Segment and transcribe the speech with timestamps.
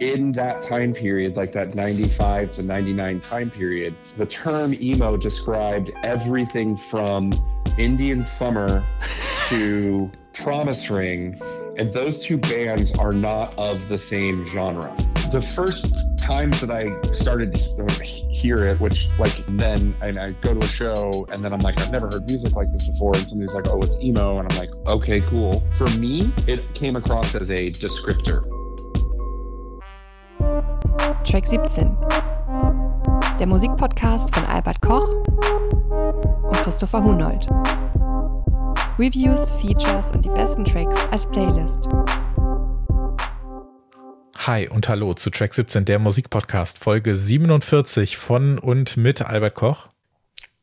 [0.00, 5.90] in that time period, like that 95 to 99 time period, the term emo described
[6.02, 7.32] everything from
[7.78, 8.84] Indian Summer
[9.48, 11.40] to Promise Ring,
[11.76, 14.94] and those two bands are not of the same genre.
[15.32, 20.54] The first times that I started to hear it, which like then, and I go
[20.54, 23.28] to a show and then I'm like, I've never heard music like this before, and
[23.28, 25.62] somebody's like, oh, it's emo, and I'm like, okay, cool.
[25.76, 28.59] For me, it came across as a descriptor.
[31.24, 31.96] Track 17.
[33.38, 35.08] Der Musikpodcast von Albert Koch
[36.42, 37.46] und Christopher Hunold.
[38.98, 41.88] Reviews, Features und die besten Tracks als Playlist.
[44.46, 49.89] Hi und hallo zu Track 17, der Musikpodcast, Folge 47 von und mit Albert Koch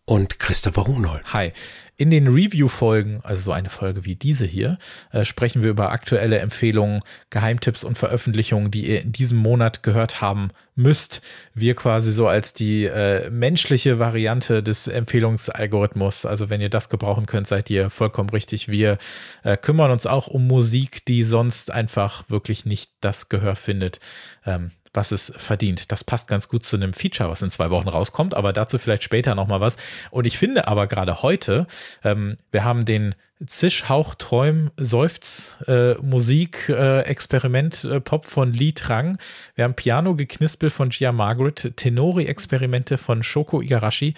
[0.07, 1.33] und Christopher Hunold.
[1.33, 1.51] Hi.
[1.97, 4.77] In den Review-Folgen, also so eine Folge wie diese hier,
[5.11, 10.21] äh, sprechen wir über aktuelle Empfehlungen, Geheimtipps und Veröffentlichungen, die ihr in diesem Monat gehört
[10.21, 11.21] haben müsst.
[11.55, 16.25] Wir quasi so als die äh, menschliche Variante des Empfehlungsalgorithmus.
[16.25, 18.69] Also wenn ihr das gebrauchen könnt, seid ihr vollkommen richtig.
[18.69, 18.99] Wir
[19.43, 23.99] äh, kümmern uns auch um Musik, die sonst einfach wirklich nicht das Gehör findet,
[24.45, 25.91] ähm, was es verdient.
[25.91, 29.03] Das passt ganz gut zu einem Feature, was in zwei Wochen rauskommt, aber dazu vielleicht
[29.03, 29.77] später nochmal was.
[30.11, 31.67] Und ich finde aber gerade heute,
[32.03, 38.51] ähm, wir haben den Zisch, Hauch, Träum, Seufz, äh, Musik, äh, Experiment, äh, Pop von
[38.51, 39.15] Lee Trang.
[39.53, 44.15] Wir haben Piano-Geknispel von Gia Margaret, Tenori-Experimente von Shoko Igarashi,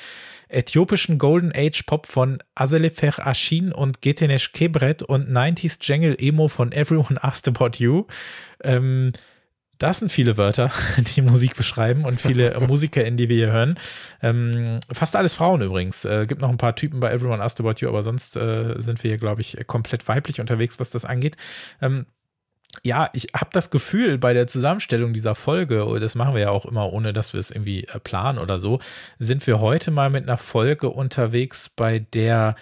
[0.47, 6.71] äthiopischen Golden Age Pop von Azelefer Ashin und Getenesh Kebret und 90s Jangle Emo von
[6.71, 8.05] Everyone Asked About You.
[8.63, 9.11] Ähm,
[9.79, 10.71] das sind viele Wörter,
[11.15, 13.79] die Musik beschreiben und viele Musiker, in die wir hier hören.
[14.21, 16.05] Ähm, fast alles Frauen übrigens.
[16.05, 19.03] Äh, gibt noch ein paar Typen bei Everyone Asked About You, aber sonst äh, sind
[19.03, 21.37] wir hier, glaube ich, komplett weiblich unterwegs, was das angeht.
[21.81, 22.05] Ähm,
[22.83, 26.49] ja, ich habe das Gefühl bei der Zusammenstellung dieser Folge, oh, das machen wir ja
[26.49, 28.79] auch immer, ohne dass wir es irgendwie äh, planen oder so,
[29.17, 32.55] sind wir heute mal mit einer Folge unterwegs, bei der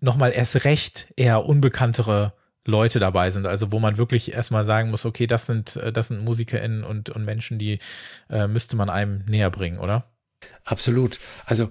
[0.00, 2.34] nochmal erst recht eher unbekanntere
[2.64, 6.08] Leute dabei sind, also wo man wirklich erstmal sagen muss, okay, das sind, äh, das
[6.08, 7.78] sind MusikerInnen und, und Menschen, die
[8.30, 10.12] äh, müsste man einem näher bringen, oder?
[10.64, 11.18] Absolut.
[11.44, 11.70] Also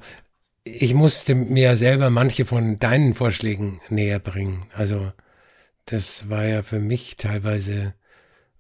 [0.64, 4.68] ich musste mir selber manche von deinen Vorschlägen näher bringen.
[4.74, 5.12] Also
[5.86, 7.94] das war ja für mich teilweise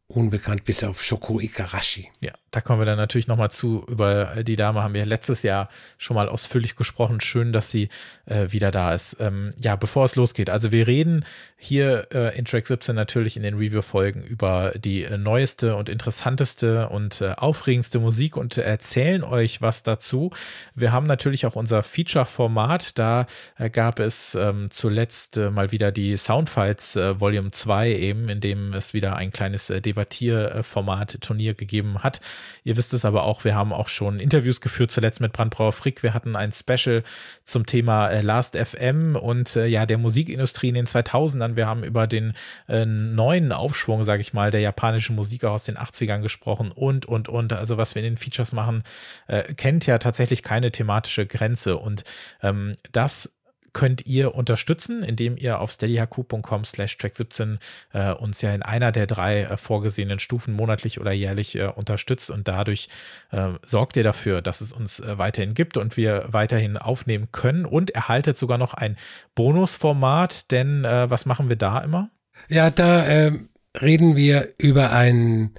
[0.07, 2.09] unbekannt, bis auf Shoko Ikarashi.
[2.19, 3.85] Ja, da kommen wir dann natürlich nochmal zu.
[3.87, 7.21] Über die Dame haben wir letztes Jahr schon mal ausführlich gesprochen.
[7.21, 7.87] Schön, dass sie
[8.25, 9.17] äh, wieder da ist.
[9.21, 10.49] Ähm, ja, bevor es losgeht.
[10.49, 11.23] Also wir reden
[11.55, 16.89] hier äh, in Track 17 natürlich in den Review-Folgen über die äh, neueste und interessanteste
[16.89, 20.31] und äh, aufregendste Musik und erzählen euch was dazu.
[20.75, 22.99] Wir haben natürlich auch unser Feature-Format.
[22.99, 28.41] Da äh, gab es ähm, zuletzt äh, mal wieder die Soundfights Volume 2 eben, in
[28.41, 32.19] dem es wieder ein kleines Debattierformat, Turnier gegeben hat.
[32.63, 36.03] Ihr wisst es aber auch, wir haben auch schon Interviews geführt, zuletzt mit Brandbrauer Frick.
[36.03, 37.03] Wir hatten ein Special
[37.43, 41.55] zum Thema äh, Last FM und äh, ja, der Musikindustrie in den 2000ern.
[41.55, 42.33] Wir haben über den
[42.67, 47.29] äh, neuen Aufschwung, sage ich mal, der japanischen Musik aus den 80ern gesprochen und, und,
[47.29, 47.53] und.
[47.53, 48.83] Also was wir in den Features machen,
[49.27, 52.03] äh, kennt ja tatsächlich keine thematische Grenze und
[52.41, 53.29] ähm, das
[53.73, 57.57] könnt ihr unterstützen, indem ihr auf steadyhq.com slash track17
[57.93, 62.29] äh, uns ja in einer der drei äh, vorgesehenen Stufen monatlich oder jährlich äh, unterstützt
[62.29, 62.89] und dadurch
[63.31, 67.65] äh, sorgt ihr dafür, dass es uns äh, weiterhin gibt und wir weiterhin aufnehmen können
[67.65, 68.97] und erhaltet sogar noch ein
[69.35, 72.09] Bonusformat, denn äh, was machen wir da immer?
[72.49, 73.49] Ja, da ähm,
[73.79, 75.53] reden wir über ein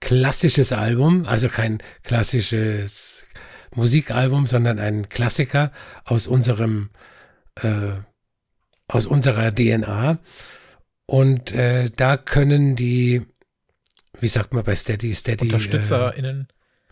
[0.00, 3.26] klassisches Album, also kein klassisches
[3.74, 5.72] Musikalbum, sondern ein Klassiker
[6.04, 6.90] aus unserem
[7.62, 8.00] äh,
[8.86, 10.18] aus unserer DNA.
[11.06, 13.26] Und äh, da können die,
[14.20, 16.48] wie sagt man bei Steady, Steady UnterstützerInnen.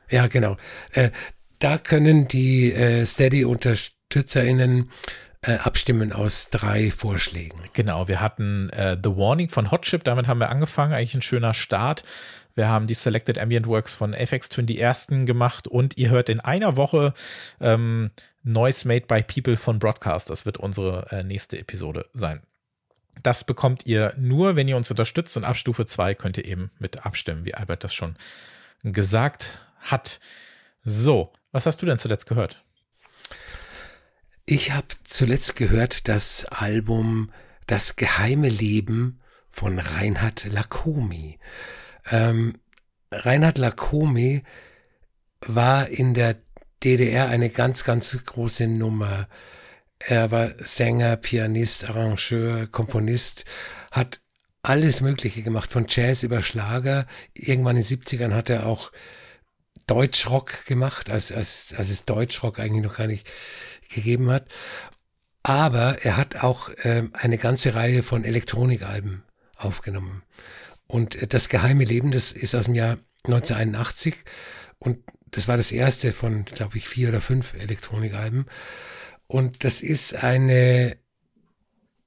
[0.08, 0.56] Äh, ja, genau.
[0.92, 1.10] Äh,
[1.58, 4.90] da können die äh, Steady-UnterstützerInnen
[5.42, 7.60] äh, abstimmen aus drei Vorschlägen.
[7.72, 11.54] Genau, wir hatten äh, The Warning von Hotchip, damit haben wir angefangen, eigentlich ein schöner
[11.54, 12.04] Start.
[12.54, 16.28] Wir haben die Selected Ambient Works von FX Twin die ersten gemacht und ihr hört
[16.28, 17.12] in einer Woche
[17.60, 18.10] ähm,
[18.46, 20.30] Noise Made by People von Broadcast.
[20.30, 22.42] Das wird unsere äh, nächste Episode sein.
[23.22, 26.70] Das bekommt ihr nur, wenn ihr uns unterstützt und ab Stufe 2 könnt ihr eben
[26.78, 28.16] mit abstimmen, wie Albert das schon
[28.84, 30.20] gesagt hat.
[30.82, 32.62] So, was hast du denn zuletzt gehört?
[34.44, 37.32] Ich habe zuletzt gehört das Album
[37.66, 39.18] Das geheime Leben
[39.48, 41.40] von Reinhard Lacomi.
[42.08, 42.60] Ähm,
[43.10, 44.44] Reinhard Lacomi
[45.40, 46.36] war in der
[46.82, 49.28] DDR eine ganz, ganz große Nummer.
[49.98, 53.44] Er war Sänger, Pianist, Arrangeur, Komponist,
[53.90, 54.20] hat
[54.62, 57.06] alles Mögliche gemacht, von Jazz über Schlager.
[57.34, 58.92] Irgendwann in den 70ern hat er auch
[59.86, 63.26] Deutschrock gemacht, als, als, als es Deutschrock eigentlich noch gar nicht
[63.88, 64.48] gegeben hat.
[65.42, 69.22] Aber er hat auch ähm, eine ganze Reihe von Elektronikalben
[69.56, 70.22] aufgenommen.
[70.88, 74.24] Und das geheime Leben, das ist aus dem Jahr 1981
[74.78, 74.98] und
[75.36, 78.46] das war das erste von, glaube ich, vier oder fünf Elektronikalben.
[79.26, 80.96] Und das ist eine,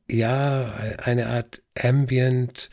[0.10, 2.72] ja, eine Art Ambient,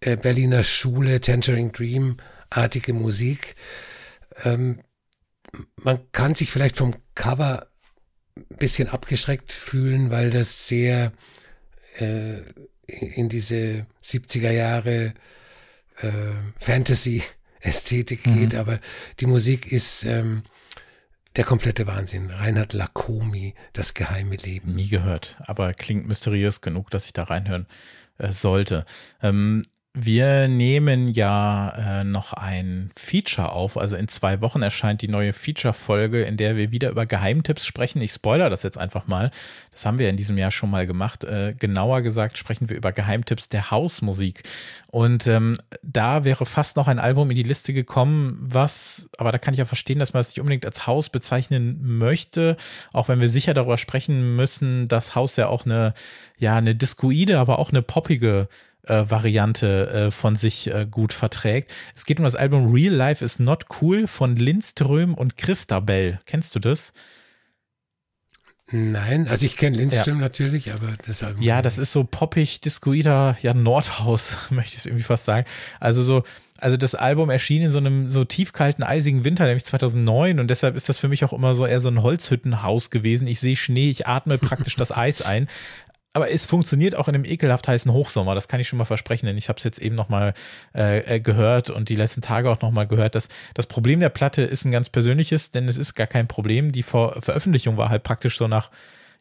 [0.00, 2.16] äh, Berliner Schule, Tangerine Dream
[2.50, 3.54] artige Musik.
[4.42, 4.80] Ähm,
[5.76, 7.68] man kann sich vielleicht vom Cover
[8.34, 11.12] ein bisschen abgeschreckt fühlen, weil das sehr
[11.98, 12.38] äh,
[12.88, 15.14] in diese 70er Jahre
[16.00, 17.22] äh, Fantasy
[17.60, 18.40] Ästhetik mhm.
[18.40, 18.80] geht, aber
[19.20, 20.42] die Musik ist ähm,
[21.36, 22.30] der komplette Wahnsinn.
[22.30, 24.74] Reinhard Lacomi, das geheime Leben.
[24.74, 27.66] Nie gehört, aber klingt mysteriös genug, dass ich da reinhören
[28.18, 28.84] äh, sollte.
[29.22, 29.62] Ähm,
[29.94, 33.76] wir nehmen ja äh, noch ein Feature auf.
[33.76, 38.00] Also in zwei Wochen erscheint die neue Feature-Folge, in der wir wieder über Geheimtipps sprechen.
[38.00, 39.30] Ich spoiler das jetzt einfach mal.
[39.72, 41.24] Das haben wir in diesem Jahr schon mal gemacht.
[41.24, 44.42] Äh, genauer gesagt sprechen wir über Geheimtipps der Hausmusik.
[44.90, 49.38] Und ähm, da wäre fast noch ein Album in die Liste gekommen, was, aber da
[49.38, 52.56] kann ich ja verstehen, dass man es nicht unbedingt als Haus bezeichnen möchte,
[52.92, 55.94] auch wenn wir sicher darüber sprechen müssen, dass Haus ja auch eine,
[56.38, 58.48] ja, eine Discoide, aber auch eine poppige
[58.84, 61.72] äh, Variante äh, von sich äh, gut verträgt.
[61.94, 66.18] Es geht um das Album Real Life is Not Cool von Lindström und Christabel.
[66.26, 66.92] Kennst du das?
[68.70, 70.20] Nein, also ich kenne Lindström ja.
[70.20, 71.42] natürlich, aber das Album.
[71.42, 75.46] Ja, das ist so poppig, discoider, ja, Nordhaus, möchte ich es irgendwie fast sagen.
[75.80, 76.22] Also so,
[76.58, 80.76] also das Album erschien in so einem so tiefkalten, eisigen Winter, nämlich 2009 und deshalb
[80.76, 83.26] ist das für mich auch immer so eher so ein Holzhüttenhaus gewesen.
[83.26, 85.48] Ich sehe Schnee, ich atme praktisch das Eis ein
[86.14, 88.34] aber es funktioniert auch in einem ekelhaft heißen Hochsommer.
[88.34, 90.34] Das kann ich schon mal versprechen, denn ich habe es jetzt eben noch mal
[90.74, 94.08] äh, äh, gehört und die letzten Tage auch noch mal gehört, dass das Problem der
[94.08, 96.72] Platte ist ein ganz persönliches, denn es ist gar kein Problem.
[96.72, 98.70] Die Ver Veröffentlichung war halt praktisch so nach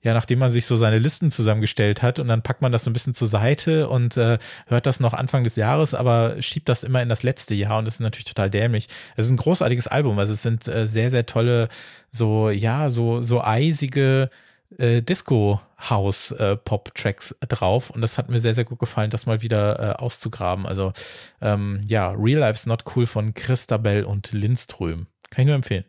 [0.03, 2.89] ja, nachdem man sich so seine Listen zusammengestellt hat und dann packt man das so
[2.89, 4.37] ein bisschen zur Seite und äh,
[4.67, 7.85] hört das noch Anfang des Jahres, aber schiebt das immer in das letzte Jahr und
[7.85, 8.87] das ist natürlich total dämlich.
[9.15, 11.67] Es ist ein großartiges Album, also es sind äh, sehr, sehr tolle,
[12.11, 14.29] so, ja, so, so eisige,
[14.77, 19.79] äh, Disco-House-Pop-Tracks äh, drauf und das hat mir sehr, sehr gut gefallen, das mal wieder
[19.79, 20.65] äh, auszugraben.
[20.65, 20.93] Also
[21.41, 25.07] ähm, ja, Real Life's Not Cool von Christabel und Lindström.
[25.29, 25.85] Kann ich nur empfehlen.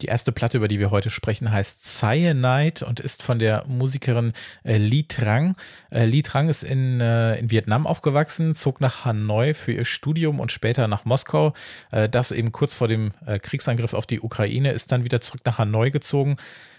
[0.00, 4.32] Die erste Platte, über die wir heute sprechen, heißt Cyanide und ist von der Musikerin
[4.64, 5.56] äh, Li Trang.
[5.90, 10.40] Äh, Li Trang ist in, äh, in Vietnam aufgewachsen, zog nach Hanoi für ihr Studium
[10.40, 11.52] und später nach Moskau.
[11.90, 15.42] Äh, das eben kurz vor dem äh, Kriegsangriff auf die Ukraine ist dann wieder zurück
[15.44, 16.36] nach Hanoi gezogen.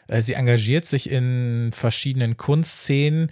[0.08, 3.32] Äh, sie engagiert sich in verschiedenen Kunstszenen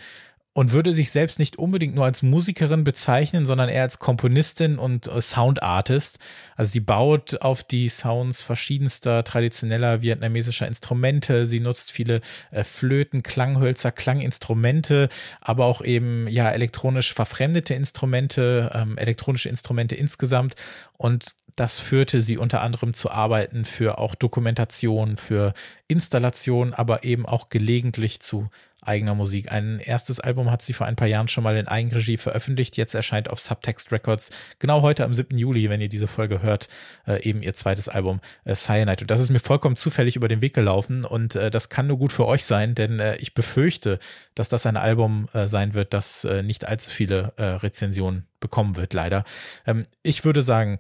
[0.54, 5.07] und würde sich selbst nicht unbedingt nur als Musikerin bezeichnen, sondern eher als Komponistin und
[5.07, 6.18] äh, Soundartist.
[6.56, 11.46] Also sie baut auf die Sounds verschiedenster traditioneller vietnamesischer Instrumente.
[11.46, 15.10] Sie nutzt viele äh, Flöten, Klanghölzer, Klanginstrumente,
[15.40, 20.56] aber auch eben ja elektronisch verfremdete Instrumente, ähm, elektronische Instrumente insgesamt.
[20.98, 25.54] Und das führte sie unter anderem zu Arbeiten für auch Dokumentation, für
[25.88, 28.50] Installation, aber eben auch gelegentlich zu
[28.89, 29.51] eigener Musik.
[29.51, 32.75] Ein erstes Album hat sie vor ein paar Jahren schon mal in Eigenregie veröffentlicht.
[32.75, 35.37] Jetzt erscheint auf Subtext Records genau heute am 7.
[35.37, 36.68] Juli, wenn ihr diese Folge hört,
[37.07, 39.02] äh, eben ihr zweites Album äh, Cyanide.
[39.02, 41.97] Und das ist mir vollkommen zufällig über den Weg gelaufen und äh, das kann nur
[41.97, 43.99] gut für euch sein, denn äh, ich befürchte,
[44.33, 48.94] dass das ein Album äh, sein wird, das äh, nicht allzu viele Rezensionen bekommen wird,
[48.94, 49.23] leider.
[49.68, 50.80] Ähm, ich würde sagen,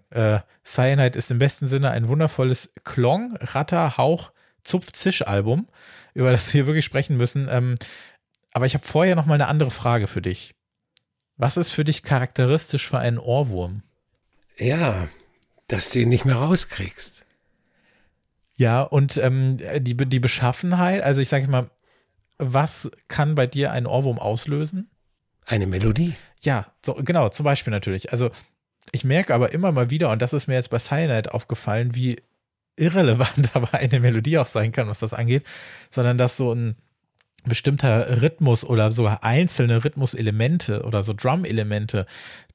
[0.63, 4.31] Cyanide ist im besten Sinne ein wundervolles Klong, Ratter, Hauch,
[4.63, 5.67] Zupf-Zisch-Album
[6.19, 7.47] über das wir wirklich sprechen müssen.
[7.49, 7.75] Ähm,
[8.51, 10.53] aber ich habe vorher noch mal eine andere Frage für dich.
[11.37, 13.83] Was ist für dich charakteristisch für einen Ohrwurm?
[14.57, 15.07] Ja,
[15.67, 17.25] dass du ihn nicht mehr rauskriegst.
[18.55, 21.71] Ja, und ähm, die, die Beschaffenheit, also ich sage mal,
[22.37, 24.89] was kann bei dir einen Ohrwurm auslösen?
[25.45, 26.15] Eine Melodie.
[26.41, 28.11] Ja, so, genau, zum Beispiel natürlich.
[28.11, 28.29] Also
[28.91, 32.17] ich merke aber immer mal wieder, und das ist mir jetzt bei Cyanide aufgefallen, wie
[32.79, 35.43] irrelevant aber eine Melodie auch sein kann, was das angeht,
[35.89, 36.75] sondern dass so ein
[37.45, 42.05] bestimmter Rhythmus oder sogar einzelne Rhythmuselemente oder so Drum-Elemente,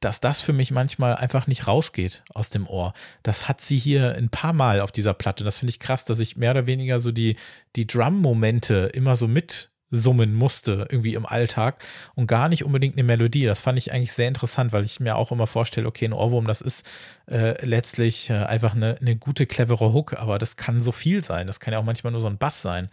[0.01, 2.93] dass das für mich manchmal einfach nicht rausgeht aus dem Ohr.
[3.23, 5.43] Das hat sie hier ein paar Mal auf dieser Platte.
[5.43, 7.37] Das finde ich krass, dass ich mehr oder weniger so die,
[7.77, 11.85] die Drum-Momente immer so mit summen musste, irgendwie im Alltag
[12.15, 13.47] und gar nicht unbedingt eine Melodie.
[13.47, 16.47] Das fand ich eigentlich sehr interessant, weil ich mir auch immer vorstelle, okay, ein Ohrwurm,
[16.47, 16.87] das ist
[17.31, 21.47] äh, letztlich äh, einfach eine, eine gute, clevere Hook, aber das kann so viel sein.
[21.47, 22.89] Das kann ja auch manchmal nur so ein Bass sein.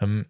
[0.00, 0.26] Ähm,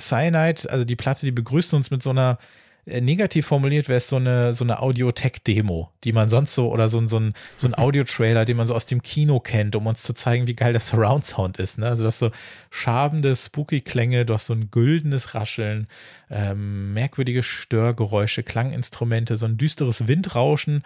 [0.00, 2.38] Cyanide, also die Platte, die begrüßt uns mit so einer
[2.84, 6.98] negativ formuliert wäre es so eine, so eine Audiotech-Demo, die man sonst so, oder so,
[6.98, 10.02] ein so ein, so ein Audio-Trailer, den man so aus dem Kino kennt, um uns
[10.02, 11.78] zu zeigen, wie geil der Surround-Sound ist.
[11.78, 11.86] Ne?
[11.86, 12.30] Also du hast so
[12.70, 15.86] schabende, spooky Klänge, du hast so ein güldenes Rascheln,
[16.28, 20.82] ähm, merkwürdige Störgeräusche, Klanginstrumente, so ein düsteres Windrauschen,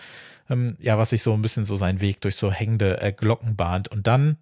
[0.50, 3.56] ähm, ja, was sich so ein bisschen so seinen Weg durch so hängende äh, Glocken
[3.56, 3.88] bahnt.
[3.88, 4.36] Und dann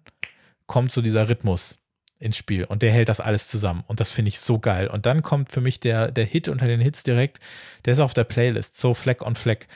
[0.65, 1.77] kommt so dieser Rhythmus
[2.19, 4.87] ins Spiel und der hält das alles zusammen und das finde ich so geil.
[4.87, 7.39] Und dann kommt für mich der, der Hit unter den Hits direkt,
[7.85, 9.67] der ist auf der Playlist, so Fleck on Fleck.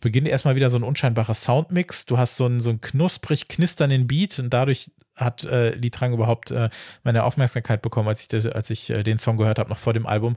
[0.00, 4.38] Beginnt erstmal wieder so ein unscheinbarer Soundmix, du hast so einen, so knusprig knisternden Beat
[4.38, 6.70] und dadurch hat äh, Litrang überhaupt äh,
[7.02, 9.92] meine Aufmerksamkeit bekommen, als ich, das, als ich äh, den Song gehört habe, noch vor
[9.92, 10.36] dem Album.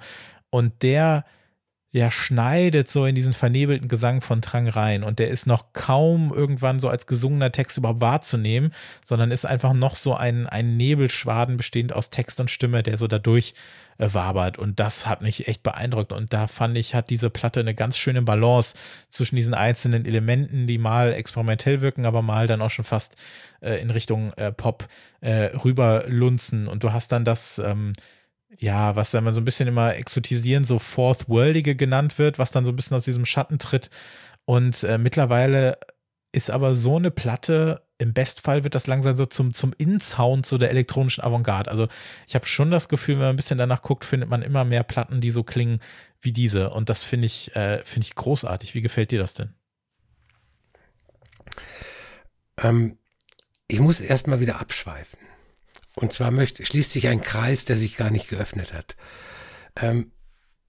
[0.50, 1.26] Und der
[1.94, 5.04] ja schneidet so in diesen vernebelten Gesang von Trang rein.
[5.04, 8.74] Und der ist noch kaum irgendwann so als gesungener Text überhaupt wahrzunehmen,
[9.06, 13.08] sondern ist einfach noch so ein, ein Nebelschwaden bestehend aus Text und Stimme, der so
[13.08, 13.54] dadurch
[14.00, 14.58] äh, wabert.
[14.58, 16.14] Und das hat mich echt beeindruckt.
[16.14, 18.74] Und da fand ich, hat diese Platte eine ganz schöne Balance
[19.10, 23.18] zwischen diesen einzelnen Elementen, die mal experimentell wirken, aber mal dann auch schon fast
[23.62, 24.88] äh, in Richtung äh, Pop
[25.22, 26.68] äh, rüberlunzen.
[26.68, 27.94] Und du hast dann das ähm,
[28.58, 32.66] ja, was dann so ein bisschen immer exotisieren, so Fourth Worldige genannt wird, was dann
[32.66, 33.90] so ein bisschen aus diesem Schatten tritt.
[34.46, 35.78] Und äh, mittlerweile
[36.32, 40.58] ist aber so eine Platte, im Bestfall wird das langsam so zum, zum In-Sound so
[40.58, 41.72] der elektronischen Avantgarde.
[41.72, 41.88] Also
[42.28, 44.84] ich habe schon das Gefühl, wenn man ein bisschen danach guckt, findet man immer mehr
[44.84, 45.80] Platten, die so klingen
[46.20, 46.72] wie diese.
[46.72, 48.74] Und das finde ich, äh, finde ich großartig.
[48.76, 49.54] Wie gefällt dir das denn?
[52.58, 52.98] Ähm,
[53.68, 55.20] ich muss erstmal wieder abschweifen.
[55.96, 58.96] Und zwar möchte, schließt sich ein Kreis, der sich gar nicht geöffnet hat.
[59.76, 60.12] Ähm,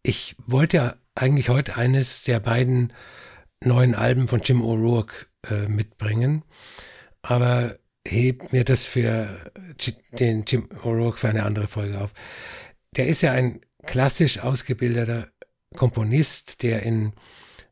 [0.03, 2.93] ich wollte ja eigentlich heute eines der beiden
[3.61, 6.45] neuen Alben von Jim O'Rourke äh, mitbringen,
[7.23, 9.51] aber heb mir das für
[10.13, 12.13] den Jim O'Rourke für eine andere Folge auf.
[12.97, 15.29] Der ist ja ein klassisch ausgebildeter
[15.75, 17.15] Komponist, der in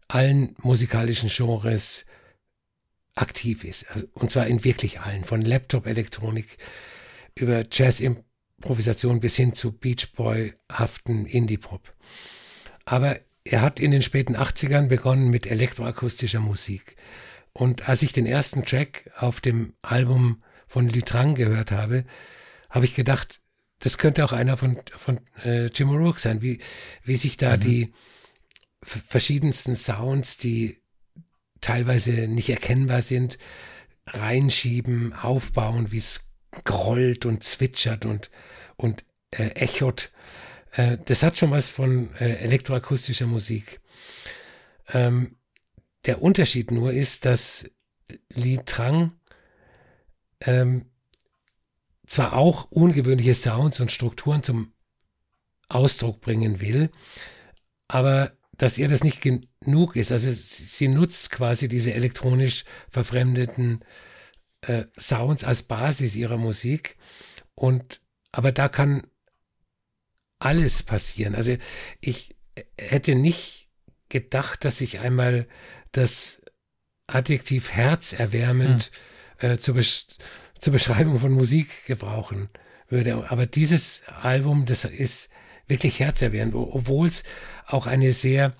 [0.08, 2.06] allen musikalischen Genres
[3.14, 3.90] aktiv ist.
[3.90, 6.56] Also, und zwar in wirklich allen, von Laptop-Elektronik
[7.34, 11.94] über Jazz-Improvisation bis hin zu Beach Boy-haften Indie-Pop.
[12.84, 16.96] Aber er hat in den späten 80ern begonnen mit elektroakustischer Musik.
[17.52, 22.04] Und als ich den ersten Track auf dem Album von Lutrang gehört habe,
[22.70, 23.40] habe ich gedacht,
[23.78, 26.60] das könnte auch einer von, von äh, Jim O'Rourke sein, wie,
[27.02, 27.60] wie sich da mhm.
[27.60, 27.92] die
[28.82, 30.78] verschiedensten Sounds, die
[31.60, 33.38] teilweise nicht erkennbar sind,
[34.06, 36.31] reinschieben, aufbauen, wie es
[36.64, 38.30] grollt und zwitschert und,
[38.76, 40.12] und äh, echot.
[40.72, 43.80] Äh, das hat schon was von äh, elektroakustischer Musik.
[44.88, 45.36] Ähm,
[46.06, 47.70] der Unterschied nur ist, dass
[48.34, 49.12] Li Trang
[50.40, 50.86] ähm,
[52.06, 54.72] zwar auch ungewöhnliche Sounds und Strukturen zum
[55.68, 56.90] Ausdruck bringen will,
[57.88, 60.12] aber dass ihr das nicht genug ist.
[60.12, 63.82] Also sie nutzt quasi diese elektronisch verfremdeten
[64.62, 66.96] äh, Sounds als Basis ihrer Musik.
[67.54, 68.00] Und
[68.32, 69.06] aber da kann
[70.38, 71.34] alles passieren.
[71.34, 71.56] Also
[72.00, 72.34] ich
[72.78, 73.68] hätte nicht
[74.08, 75.46] gedacht, dass ich einmal
[75.92, 76.42] das
[77.06, 78.90] Adjektiv herzerwärmend
[79.38, 79.50] hm.
[79.50, 80.06] äh, zur, Besch
[80.58, 82.48] zur Beschreibung von Musik gebrauchen
[82.88, 83.30] würde.
[83.30, 85.30] Aber dieses Album, das ist
[85.66, 87.24] wirklich herzerwärmend, obwohl es
[87.66, 88.54] auch eine sehr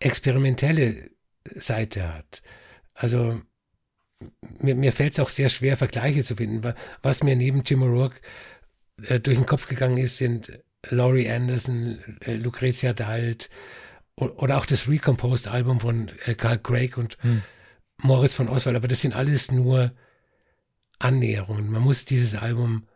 [0.00, 1.10] experimentelle
[1.54, 2.42] Seite hat.
[2.94, 3.40] Also
[4.60, 6.74] mir, mir fällt es auch sehr schwer, Vergleiche zu finden.
[7.02, 8.16] Was mir neben Jim O'Rourke
[9.02, 10.52] äh, durch den Kopf gegangen ist, sind
[10.88, 13.50] Laurie Anderson, äh, Lucrezia Dalt
[14.16, 17.42] oder auch das Recomposed-Album von äh, Carl Craig und hm.
[17.98, 18.76] Moritz von Oswald.
[18.76, 19.92] Aber das sind alles nur
[20.98, 21.70] Annäherungen.
[21.70, 22.88] Man muss dieses Album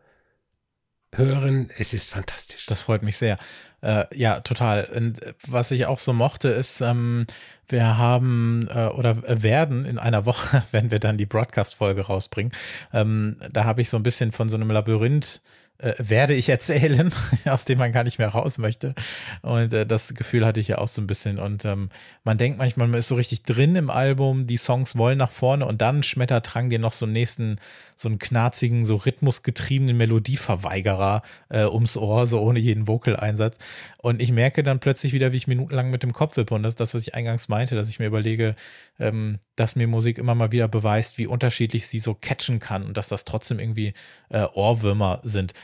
[1.14, 1.70] hören.
[1.78, 2.66] Es ist fantastisch.
[2.66, 3.38] Das freut mich sehr.
[3.82, 4.84] Äh, ja, total.
[4.84, 7.26] Und was ich auch so mochte, ist, ähm,
[7.68, 12.52] wir haben äh, oder werden in einer Woche, wenn wir dann die Broadcast-Folge rausbringen,
[12.92, 15.40] ähm, da habe ich so ein bisschen von so einem Labyrinth
[15.82, 17.12] äh, werde ich erzählen,
[17.44, 18.94] aus dem man gar nicht mehr raus möchte.
[19.42, 21.38] Und äh, das Gefühl hatte ich ja auch so ein bisschen.
[21.38, 21.88] Und ähm,
[22.22, 25.66] man denkt manchmal, man ist so richtig drin im Album, die Songs wollen nach vorne
[25.66, 27.56] und dann schmettert Trang dir noch so einen nächsten,
[27.96, 33.58] so einen knarzigen, so rhythmusgetriebenen Melodieverweigerer äh, ums Ohr, so ohne jeden Vocal-Einsatz.
[34.02, 36.54] Und ich merke dann plötzlich wieder, wie ich minutenlang mit dem Kopf wippe.
[36.54, 38.56] Und das ist das, was ich eingangs meinte, dass ich mir überlege,
[38.98, 42.96] ähm, dass mir Musik immer mal wieder beweist, wie unterschiedlich sie so catchen kann und
[42.96, 43.94] dass das trotzdem irgendwie
[44.28, 45.54] äh, Ohrwürmer sind.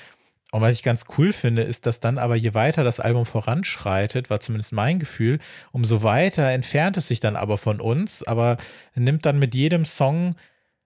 [0.53, 4.31] Und was ich ganz cool finde, ist, dass dann aber je weiter das Album voranschreitet,
[4.31, 5.41] war zumindest mein Gefühl,
[5.73, 8.57] umso weiter entfernt es sich dann aber von uns, aber
[8.95, 10.37] nimmt dann mit jedem Song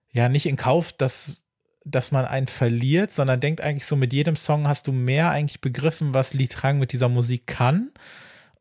[0.09, 1.42] ja nicht in Kauf, dass
[1.85, 5.61] dass man einen verliert, sondern denkt eigentlich so, mit jedem Song hast du mehr eigentlich
[5.61, 7.91] begriffen, was Lee Trang mit dieser Musik kann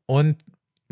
[0.07, 0.37] und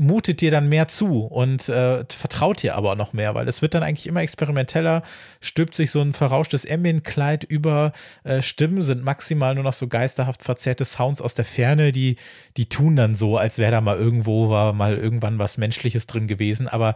[0.01, 3.75] mutet dir dann mehr zu und äh, vertraut dir aber noch mehr, weil es wird
[3.75, 5.03] dann eigentlich immer experimenteller,
[5.43, 7.93] stülpt sich so ein verrauschtes Ambient-Kleid über
[8.25, 12.17] äh, Stimmen, sind maximal nur noch so geisterhaft verzerrte Sounds aus der Ferne, die,
[12.57, 16.27] die tun dann so, als wäre da mal irgendwo, war mal irgendwann was Menschliches drin
[16.27, 16.95] gewesen, aber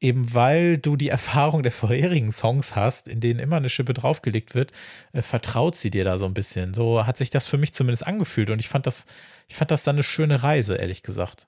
[0.00, 4.54] eben weil du die Erfahrung der vorherigen Songs hast, in denen immer eine Schippe draufgelegt
[4.54, 4.72] wird,
[5.12, 6.74] äh, vertraut sie dir da so ein bisschen.
[6.74, 9.06] So hat sich das für mich zumindest angefühlt und ich fand das,
[9.48, 11.46] ich fand das dann eine schöne Reise, ehrlich gesagt.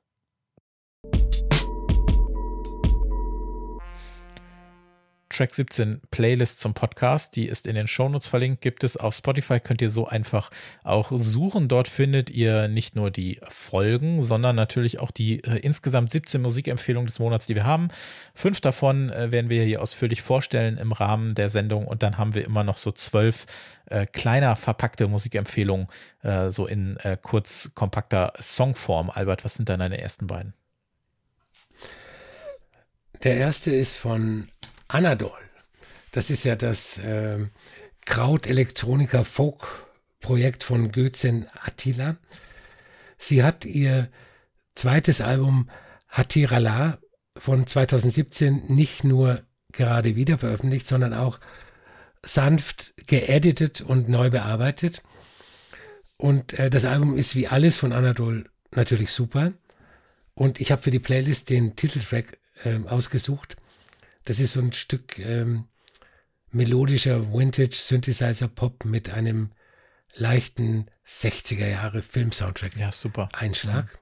[5.37, 7.37] Track 17 Playlist zum Podcast.
[7.37, 10.49] Die ist in den Shownotes verlinkt, gibt es auf Spotify, könnt ihr so einfach
[10.83, 11.69] auch suchen.
[11.69, 17.07] Dort findet ihr nicht nur die Folgen, sondern natürlich auch die äh, insgesamt 17 Musikempfehlungen
[17.07, 17.89] des Monats, die wir haben.
[18.35, 22.35] Fünf davon äh, werden wir hier ausführlich vorstellen im Rahmen der Sendung und dann haben
[22.35, 23.45] wir immer noch so zwölf
[23.91, 25.87] äh, kleiner verpackte Musikempfehlungen,
[26.23, 29.11] äh, so in äh, kurz kompakter Songform.
[29.11, 30.55] Albert, was sind dann deine ersten beiden?
[33.23, 34.49] Der erste ist von
[34.89, 35.31] Anadol.
[36.13, 37.47] Das ist ja das äh,
[38.05, 42.17] Kraut-Elektroniker-Folk-Projekt von Gözen Attila.
[43.19, 44.11] Sie hat ihr
[44.75, 45.69] zweites Album
[46.09, 46.99] Hatirala
[47.37, 51.39] von 2017 nicht nur gerade wieder veröffentlicht, sondern auch
[52.23, 55.03] sanft geeditet und neu bearbeitet.
[56.19, 59.53] Und äh, das Album ist wie alles von Anadol natürlich super.
[60.35, 63.57] Und ich habe für die Playlist den Titeltrack äh, ausgesucht.
[64.27, 65.69] Das ist so ein Stück ähm,
[66.51, 69.53] melodischer Vintage Synthesizer Pop mit einem
[70.15, 72.77] leichten 60er Jahre Film-Soundtrack.
[72.77, 73.29] Ja, super.
[73.33, 73.99] Einschlag.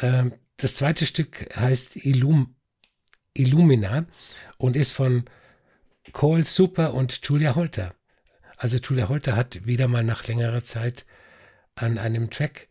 [0.00, 0.20] Ja.
[0.20, 2.54] Ähm, das zweite Stück heißt Illum,
[3.34, 4.06] Illumina
[4.56, 5.24] und ist von
[6.12, 7.96] Cole Super und Julia Holter.
[8.56, 11.06] Also Julia Holter hat wieder mal nach längerer Zeit
[11.74, 12.68] an einem Track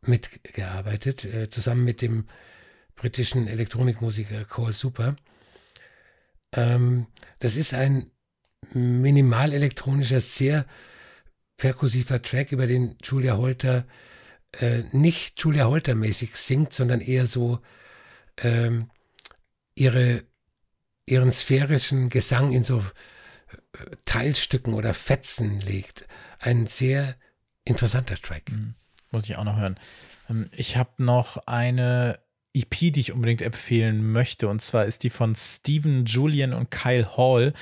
[0.00, 2.28] mitgearbeitet, äh, zusammen mit dem
[3.00, 5.16] britischen Elektronikmusiker Cole Super.
[6.52, 7.06] Ähm,
[7.38, 8.10] das ist ein
[8.72, 10.66] minimal elektronischer, sehr
[11.56, 13.86] perkussiver Track, über den Julia Holter
[14.52, 17.60] äh, nicht Julia Holter mäßig singt, sondern eher so
[18.36, 18.90] ähm,
[19.74, 20.24] ihre,
[21.06, 26.06] ihren sphärischen Gesang in so äh, Teilstücken oder Fetzen legt.
[26.38, 27.16] Ein sehr
[27.64, 28.50] interessanter Track.
[28.50, 28.74] Mhm.
[29.10, 29.78] Muss ich auch noch hören.
[30.28, 32.18] Ähm, ich habe noch eine
[32.54, 34.48] EP, die ich unbedingt empfehlen möchte.
[34.48, 37.52] Und zwar ist die von Steven Julian und Kyle Hall.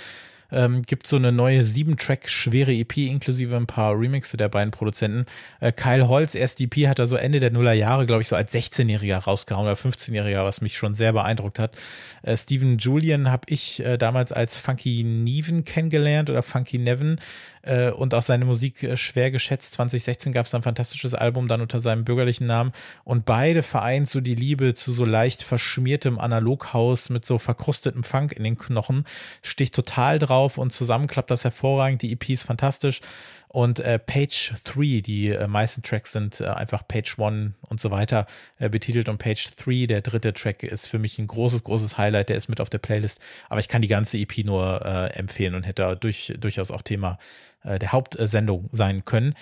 [0.51, 4.71] Ähm, gibt so eine neue sieben Track schwere EP inklusive ein paar Remixe der beiden
[4.71, 5.27] Produzenten.
[5.61, 8.37] Äh, Kyle Halls erste EP hat er so Ende der Nuller Jahre, glaube ich, so
[8.37, 11.77] als 16-Jähriger rausgehauen oder 15-Jähriger, was mich schon sehr beeindruckt hat.
[12.23, 17.21] Äh, Steven Julian habe ich äh, damals als Funky Neven kennengelernt oder Funky Nevin
[17.69, 19.75] äh, und auch seine Musik äh, schwer geschätzt.
[19.75, 22.73] 2016 gab es ein fantastisches Album dann unter seinem bürgerlichen Namen
[23.05, 28.33] und beide vereint so die Liebe zu so leicht verschmiertem Analoghaus mit so verkrustetem Funk
[28.33, 29.05] in den Knochen.
[29.43, 32.03] Sticht total drauf und zusammen klappt das hervorragend.
[32.03, 33.01] Die EP ist fantastisch.
[33.49, 37.91] Und äh, Page 3, die äh, meisten Tracks sind äh, einfach Page 1 und so
[37.91, 38.27] weiter
[38.59, 39.09] äh, betitelt.
[39.09, 42.29] Und Page 3, der dritte Track, ist für mich ein großes, großes Highlight.
[42.29, 43.21] Der ist mit auf der Playlist.
[43.49, 47.19] Aber ich kann die ganze EP nur empfehlen und hätte durch, durchaus auch Thema
[47.65, 49.35] äh, der Hauptsendung sein können.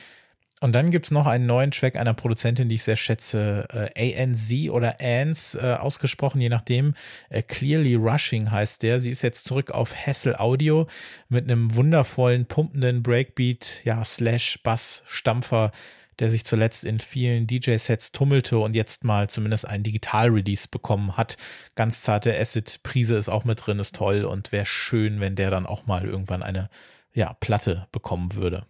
[0.61, 4.71] Und dann gibt's noch einen neuen Track einer Produzentin, die ich sehr schätze, äh, ANZ
[4.71, 6.95] oder ANS äh, ausgesprochen, je nachdem.
[7.29, 9.01] Äh, Clearly Rushing heißt der.
[9.01, 10.87] Sie ist jetzt zurück auf Hessel Audio
[11.29, 15.73] mit einem wundervollen, pumpenden Breakbeat, ja, Slash, Bass, Stampfer,
[16.21, 21.37] der sich zuletzt in vielen DJ-Sets tummelte und jetzt mal zumindest einen Digital-Release bekommen hat.
[21.75, 25.67] Ganz zarte Acid-Prise ist auch mit drin, ist toll und wäre schön, wenn der dann
[25.67, 26.71] auch mal irgendwann eine
[27.17, 28.67] ja, Platte bekommen würde.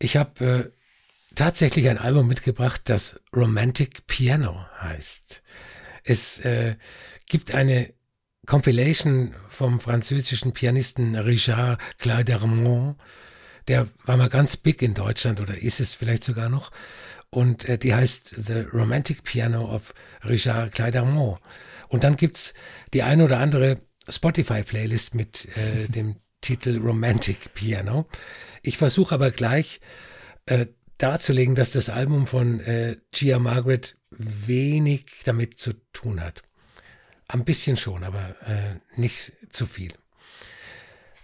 [0.00, 0.70] Ich habe äh,
[1.36, 5.42] tatsächlich ein Album mitgebracht, das Romantic Piano heißt.
[6.02, 6.74] Es äh,
[7.26, 7.92] gibt eine
[8.46, 12.98] Compilation vom französischen Pianisten Richard Claudermont.
[13.68, 16.72] Der war mal ganz big in Deutschland oder ist es vielleicht sogar noch
[17.30, 21.40] und äh, die heißt The Romantic Piano of Richard Claydermont.
[21.88, 22.54] Und dann gibt's
[22.92, 28.06] die eine oder andere Spotify-Playlist mit äh, dem Titel Romantic Piano.
[28.62, 29.80] Ich versuche aber gleich
[30.46, 30.66] äh,
[30.98, 36.42] darzulegen, dass das Album von äh, Gia Margaret wenig damit zu tun hat.
[37.28, 39.92] Ein bisschen schon, aber äh, nicht zu viel.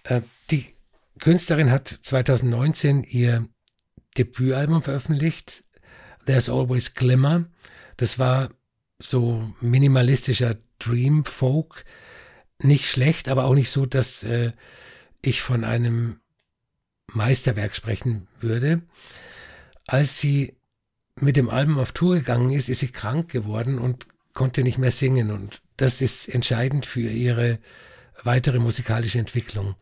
[0.05, 0.75] Äh, die
[1.19, 3.49] Künstlerin hat 2019 ihr
[4.17, 5.65] Debütalbum veröffentlicht,
[6.27, 7.47] There's Always Glimmer.
[7.97, 8.51] Das war
[8.99, 11.85] so minimalistischer Dream Folk.
[12.59, 14.53] Nicht schlecht, aber auch nicht so, dass äh,
[15.23, 16.21] ich von einem
[17.09, 18.83] Meisterwerk sprechen würde.
[19.87, 20.55] Als sie
[21.19, 24.91] mit dem Album auf Tour gegangen ist, ist sie krank geworden und konnte nicht mehr
[24.91, 25.31] singen.
[25.31, 27.59] Und das ist entscheidend für ihre
[28.23, 29.75] weitere musikalische Entwicklung.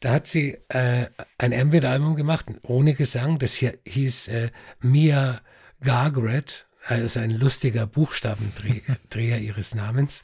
[0.00, 3.38] Da hat sie äh, ein Ambient-Album gemacht, ohne Gesang.
[3.38, 5.40] Das hier hieß äh, Mia
[5.80, 10.22] Gargret, also ein lustiger Buchstabendreher ihres Namens.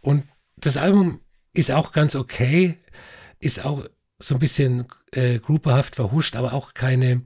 [0.00, 1.20] Und das Album
[1.52, 2.78] ist auch ganz okay,
[3.38, 3.86] ist auch
[4.18, 7.22] so ein bisschen äh, grupperhaft verhuscht, aber auch keine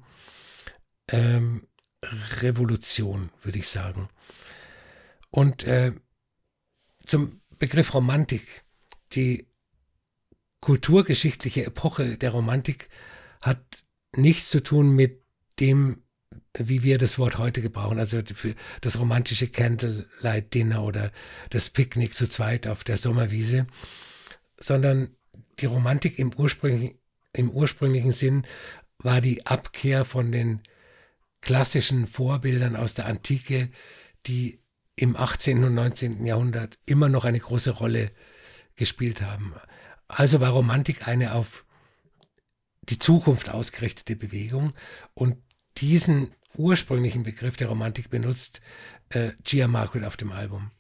[1.09, 1.67] ähm,
[2.41, 4.09] Revolution, würde ich sagen.
[5.31, 5.93] Und äh,
[7.05, 8.65] zum Begriff Romantik.
[9.13, 9.48] Die
[10.61, 12.89] kulturgeschichtliche Epoche der Romantik
[13.43, 13.61] hat
[14.17, 15.23] nichts zu tun mit
[15.61, 16.03] dem,
[16.55, 21.13] wie wir das Wort heute gebrauchen, also für das romantische Candlelight Dinner oder
[21.51, 23.67] das Picknick zu zweit auf der Sommerwiese,
[24.59, 25.17] sondern
[25.61, 26.99] die Romantik im ursprünglichen,
[27.33, 28.47] im ursprünglichen Sinn
[28.99, 30.61] war die Abkehr von den
[31.41, 33.71] klassischen Vorbildern aus der Antike,
[34.27, 34.61] die
[34.97, 35.63] im 18.
[35.63, 36.27] und 19.
[36.27, 38.11] Jahrhundert immer noch eine große Rolle
[38.75, 39.55] gespielt haben.
[40.09, 41.65] Also war Romantik eine auf
[42.89, 44.73] die Zukunft ausgerichtete Bewegung
[45.15, 45.37] und
[45.77, 48.63] diesen ursprünglichen Begriff der Romantik benutzt
[49.11, 50.71] äh, Gia Margaret auf dem Album.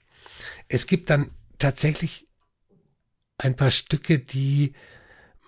[0.68, 2.26] Es gibt dann tatsächlich
[3.36, 4.72] ein paar Stücke, die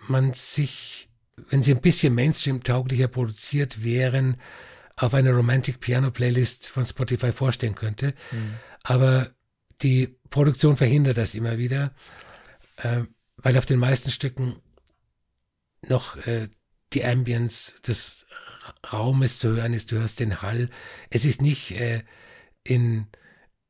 [0.09, 1.09] man sich,
[1.49, 4.37] wenn sie ein bisschen Mainstream-tauglicher produziert wären,
[4.97, 8.15] auf einer Romantic Piano Playlist von Spotify vorstellen könnte.
[8.31, 8.55] Mhm.
[8.83, 9.31] Aber
[9.83, 11.95] die Produktion verhindert das immer wieder,
[12.77, 13.03] äh,
[13.43, 14.57] weil auf den meisten Stücken
[15.83, 16.49] noch äh,
[16.93, 18.27] die Ambience des
[18.93, 19.93] Raumes zu hören ist.
[19.93, 20.69] Du hörst den Hall.
[21.09, 22.03] Es ist nicht äh,
[22.63, 23.07] in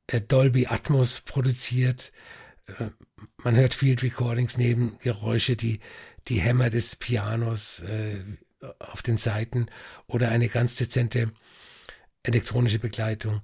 [0.07, 2.13] äh, Dolby Atmos produziert.
[2.67, 2.91] Äh,
[3.39, 5.81] man hört Field Recordings neben Geräusche, die
[6.29, 8.23] die Hämmer des Pianos äh,
[8.79, 9.67] auf den Seiten
[10.07, 11.33] oder eine ganz dezente
[12.23, 13.41] elektronische Begleitung.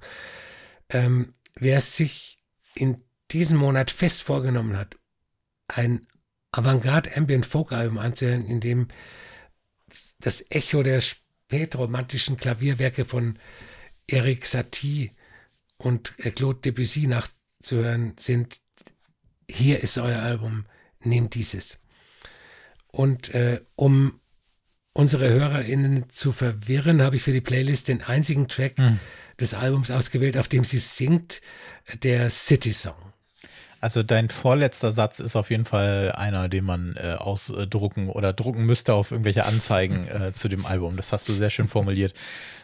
[0.89, 2.39] Ähm, wer sich
[2.75, 4.97] in diesem Monat fest vorgenommen hat,
[5.69, 6.07] ein
[6.53, 8.89] Avantgarde Ambient Folk Album anzuhören, in dem
[10.21, 13.39] das Echo der spätromantischen Klavierwerke von
[14.07, 15.13] Eric Satie
[15.79, 18.61] und Claude Debussy nachzuhören sind,
[19.49, 20.65] hier ist euer Album,
[21.01, 21.79] nehmt dieses.
[22.89, 24.21] Und äh, um
[24.93, 28.99] unsere HörerInnen zu verwirren, habe ich für die Playlist den einzigen Track hm.
[29.39, 31.43] des Albums ausgewählt, auf dem sie singt,
[32.03, 33.13] der City Song.
[33.81, 38.65] Also dein vorletzter Satz ist auf jeden Fall einer, den man äh, ausdrucken oder drucken
[38.65, 40.97] müsste auf irgendwelche Anzeigen äh, zu dem Album.
[40.97, 42.15] Das hast du sehr schön formuliert.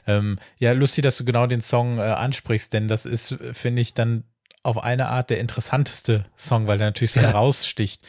[0.06, 3.94] Ähm, ja, lustig, dass du genau den Song äh, ansprichst, denn das ist, finde ich,
[3.94, 4.24] dann
[4.62, 7.28] auf eine Art der interessanteste Song, weil er natürlich so ja.
[7.28, 8.02] heraussticht.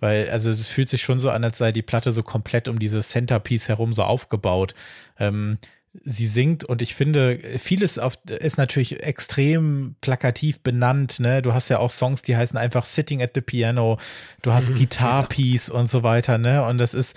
[0.00, 2.78] Weil, also es fühlt sich schon so an, als sei die Platte so komplett um
[2.78, 4.74] dieses Centerpiece herum so aufgebaut.
[5.18, 5.58] Ähm,
[6.02, 11.20] sie singt und ich finde, vieles auf, ist natürlich extrem plakativ benannt.
[11.20, 11.42] Ne?
[11.42, 13.98] Du hast ja auch Songs, die heißen einfach Sitting at the Piano,
[14.42, 15.74] du hast mhm, Guitar Piece ja.
[15.74, 16.38] und so weiter.
[16.38, 16.64] Ne?
[16.64, 17.16] Und das ist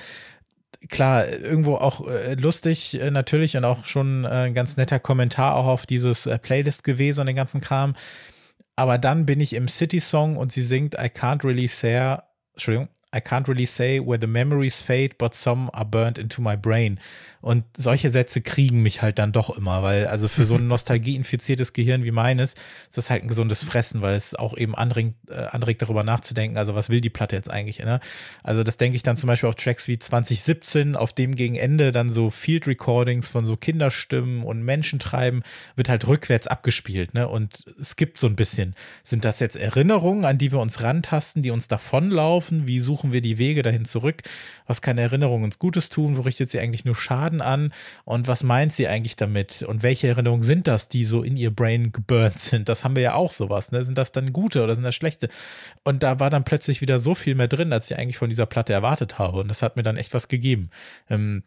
[0.89, 5.55] klar irgendwo auch äh, lustig äh, natürlich und auch schon äh, ein ganz netter Kommentar
[5.55, 7.95] auch auf dieses äh, Playlist gewesen und den ganzen Kram.
[8.75, 12.17] Aber dann bin ich im City Song und sie singt I can't really say
[12.53, 16.55] Entschuldigung, I can't really say where the memories fade, but some are burned into my
[16.55, 16.99] brain.
[17.41, 21.73] Und solche Sätze kriegen mich halt dann doch immer, weil also für so ein nostalgieinfiziertes
[21.73, 25.35] Gehirn wie meines ist das halt ein gesundes Fressen, weil es auch eben anregt, äh,
[25.35, 27.99] anregt darüber nachzudenken, also was will die Platte jetzt eigentlich, ne?
[28.43, 31.91] Also das denke ich dann zum Beispiel auf Tracks wie 2017, auf dem gegen Ende
[31.91, 35.43] dann so Field Recordings von so Kinderstimmen und Menschentreiben
[35.75, 37.27] wird halt rückwärts abgespielt, ne?
[37.27, 41.41] Und es gibt so ein bisschen, sind das jetzt Erinnerungen, an die wir uns rantasten,
[41.41, 42.67] die uns davonlaufen?
[42.67, 44.21] Wie suchen wir die Wege dahin zurück?
[44.67, 46.17] Was kann Erinnerung uns Gutes tun?
[46.17, 47.30] Wo richtet sie eigentlich nur Schaden?
[47.31, 47.73] Schaden an
[48.05, 51.53] und was meint sie eigentlich damit und welche Erinnerungen sind das, die so in ihr
[51.53, 52.69] Brain geburnt sind?
[52.69, 53.83] Das haben wir ja auch sowas, ne?
[53.83, 55.29] Sind das dann gute oder sind das schlechte?
[55.83, 58.45] Und da war dann plötzlich wieder so viel mehr drin, als ich eigentlich von dieser
[58.45, 60.69] Platte erwartet habe und das hat mir dann echt was gegeben.
[61.09, 61.43] Ähm,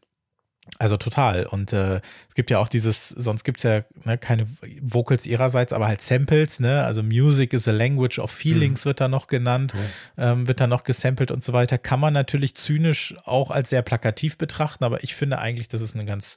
[0.79, 1.47] also total.
[1.47, 1.97] Und äh,
[2.29, 4.47] es gibt ja auch dieses, sonst gibt's ja ne, keine
[4.81, 6.85] Vocals ihrerseits, aber halt Samples, ne?
[6.85, 8.89] Also Music is a Language of Feelings mhm.
[8.89, 9.75] wird da noch genannt,
[10.17, 10.33] ja.
[10.33, 11.79] ähm, wird da noch gesampelt und so weiter.
[11.79, 15.95] Kann man natürlich zynisch auch als sehr plakativ betrachten, aber ich finde eigentlich, dass es
[15.95, 16.37] eine ganz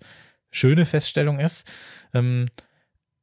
[0.51, 1.65] schöne Feststellung ist.
[2.13, 2.45] Ähm,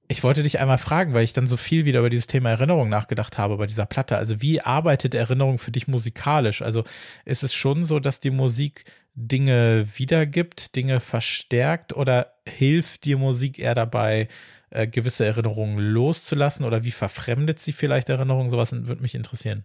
[0.09, 2.89] ich wollte dich einmal fragen, weil ich dann so viel wieder über dieses Thema Erinnerung
[2.89, 4.19] nachgedacht habe bei dieser Platte.
[4.19, 6.61] Also wie arbeitet Erinnerung für dich musikalisch?
[6.61, 6.85] Also
[7.25, 13.59] ist es schon so, dass die Musik Dinge wiedergibt, Dinge verstärkt oder hilft dir Musik
[13.59, 14.29] eher dabei,
[14.71, 18.51] äh, gewisse Erinnerungen loszulassen oder wie verfremdet sie vielleicht Erinnerungen?
[18.51, 19.65] Sowas würde mich interessieren.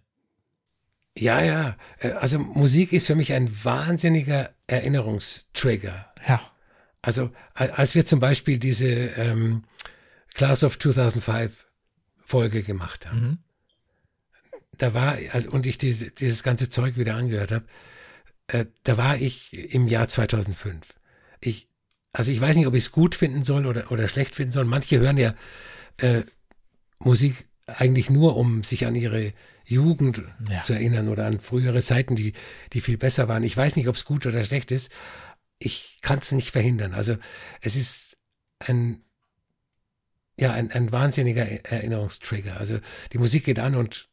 [1.18, 1.76] Ja, ja.
[1.98, 6.12] Äh, also Musik ist für mich ein wahnsinniger Erinnerungstrigger.
[6.28, 6.40] Ja.
[7.02, 9.64] Also als wir zum Beispiel diese ähm,
[10.34, 11.66] Class of 2005
[12.22, 13.38] Folge gemacht haben, mhm.
[14.76, 17.64] da war, also, und ich diese, dieses ganze Zeug wieder angehört habe,
[18.52, 20.86] äh, da war ich im Jahr 2005.
[21.40, 21.68] Ich,
[22.12, 24.64] also ich weiß nicht, ob ich es gut finden soll oder, oder schlecht finden soll.
[24.64, 25.34] Manche hören ja
[25.98, 26.22] äh,
[26.98, 29.32] Musik eigentlich nur, um sich an ihre
[29.64, 30.64] Jugend ja.
[30.64, 32.32] zu erinnern oder an frühere Zeiten, die,
[32.72, 33.44] die viel besser waren.
[33.44, 34.90] Ich weiß nicht, ob es gut oder schlecht ist.
[35.60, 36.92] Ich kann es nicht verhindern.
[36.92, 37.16] Also
[37.60, 38.16] es ist
[38.58, 39.04] ein,
[40.36, 42.56] ja, ein, ein wahnsinniger Erinnerungstrigger.
[42.56, 42.80] Also
[43.12, 44.08] die Musik geht an und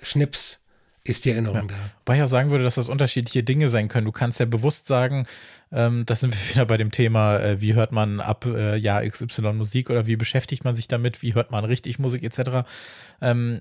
[0.00, 0.64] schnips
[1.08, 1.76] ist die Erinnerung ja.
[1.76, 1.90] da.
[2.06, 4.04] Weil ich auch sagen würde, dass das unterschiedliche Dinge sein können.
[4.04, 5.26] Du kannst ja bewusst sagen,
[5.72, 9.02] ähm, da sind wir wieder bei dem Thema, äh, wie hört man ab äh, Jahr
[9.02, 12.68] XY Musik oder wie beschäftigt man sich damit, wie hört man richtig Musik etc.
[13.22, 13.60] Ähm,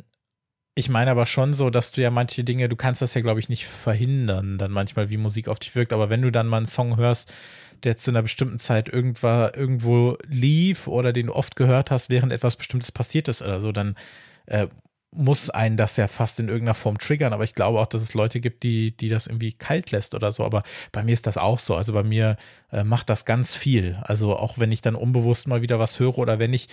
[0.75, 3.39] ich meine aber schon so, dass du ja manche Dinge, du kannst das ja, glaube
[3.39, 5.91] ich, nicht verhindern, dann manchmal, wie Musik auf dich wirkt.
[5.91, 7.31] Aber wenn du dann mal einen Song hörst,
[7.83, 12.31] der zu einer bestimmten Zeit irgendwo, irgendwo lief oder den du oft gehört hast, während
[12.31, 13.95] etwas Bestimmtes passiert ist oder so, dann
[14.45, 14.67] äh,
[15.11, 17.33] muss einen das ja fast in irgendeiner Form triggern.
[17.33, 20.31] Aber ich glaube auch, dass es Leute gibt, die, die das irgendwie kalt lässt oder
[20.31, 20.43] so.
[20.43, 21.75] Aber bei mir ist das auch so.
[21.75, 22.37] Also bei mir
[22.71, 23.97] äh, macht das ganz viel.
[24.01, 26.67] Also auch wenn ich dann unbewusst mal wieder was höre oder wenn ich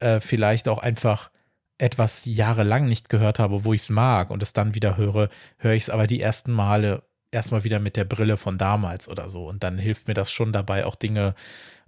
[0.00, 1.30] äh, vielleicht auch einfach
[1.78, 5.72] etwas jahrelang nicht gehört habe, wo ich es mag und es dann wieder höre, höre
[5.72, 9.48] ich es aber die ersten Male erstmal wieder mit der Brille von damals oder so.
[9.48, 11.34] Und dann hilft mir das schon dabei, auch Dinge,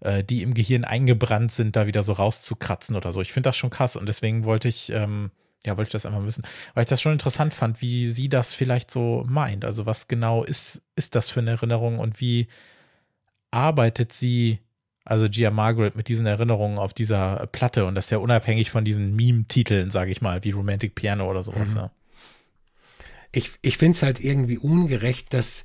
[0.01, 3.21] äh, die im Gehirn eingebrannt sind, da wieder so rauszukratzen oder so.
[3.21, 5.31] Ich finde das schon krass und deswegen wollte ich, ähm,
[5.67, 6.45] ja, wollte ich das einfach wissen,
[6.75, 9.65] weil ich das schon interessant fand, wie sie das vielleicht so meint.
[9.65, 12.49] Also was genau ist, ist das für eine Erinnerung und wie
[13.51, 14.61] arbeitet sie
[15.05, 18.85] also Gia Margaret mit diesen Erinnerungen auf dieser Platte und das ist ja unabhängig von
[18.85, 21.71] diesen Meme-Titeln, sage ich mal, wie Romantic Piano oder sowas.
[21.71, 21.77] Mhm.
[21.77, 21.91] Ja.
[23.33, 25.65] Ich, ich finde es halt irgendwie ungerecht, dass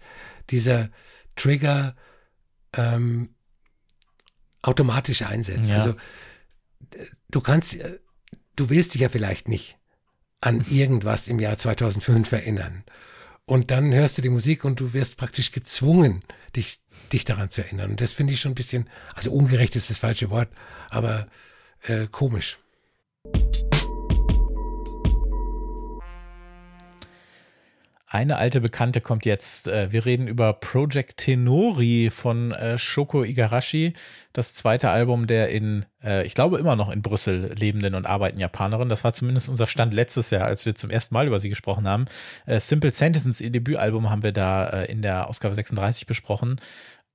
[0.49, 0.89] dieser
[1.35, 1.95] Trigger
[2.73, 3.29] ähm,
[4.61, 5.69] automatisch einsetzt.
[5.69, 5.75] Ja.
[5.75, 5.95] Also
[7.29, 7.77] du kannst,
[8.55, 9.77] du willst dich ja vielleicht nicht
[10.45, 12.83] an irgendwas im Jahr 2005 erinnern.
[13.45, 16.23] Und dann hörst du die Musik und du wirst praktisch gezwungen,
[16.55, 16.79] dich,
[17.11, 17.91] dich daran zu erinnern.
[17.91, 20.49] Und das finde ich schon ein bisschen, also ungerecht ist das falsche Wort,
[20.89, 21.27] aber
[21.81, 22.59] äh, komisch.
[28.15, 29.67] Eine alte Bekannte kommt jetzt.
[29.67, 33.93] Äh, wir reden über Project Tenori von äh, Shoko Igarashi,
[34.31, 38.39] das zweite Album der in, äh, ich glaube immer noch in Brüssel lebenden und arbeitenden
[38.39, 38.87] Japanerin.
[38.87, 41.89] Das war zumindest unser Stand letztes Jahr, als wir zum ersten Mal über sie gesprochen
[41.89, 42.05] haben.
[42.47, 46.61] Simple Sentences, ihr Debütalbum, haben wir da in der Ausgabe 36 besprochen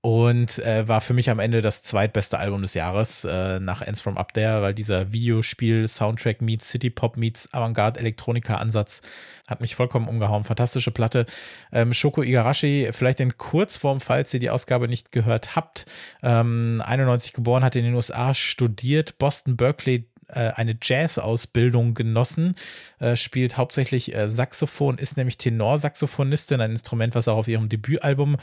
[0.02, 4.00] und äh, war für mich am Ende das zweitbeste Album des Jahres äh, nach Ends
[4.00, 9.02] From Up There, weil dieser Videospiel Soundtrack meets City Pop meets Avantgarde Elektronika Ansatz
[9.46, 10.44] hat mich vollkommen umgehauen.
[10.44, 11.26] Fantastische Platte.
[11.72, 15.86] Ähm, Shoko Igarashi, vielleicht in Kurzform, falls ihr die Ausgabe nicht gehört habt.
[16.22, 22.54] Ähm, 91 geboren, hat in den USA studiert, Boston Berkeley äh, eine Jazz-Ausbildung genossen,
[22.98, 28.36] äh, spielt hauptsächlich äh, Saxophon, ist nämlich Tenorsaxophonistin, ein Instrument, was auch auf ihrem Debütalbum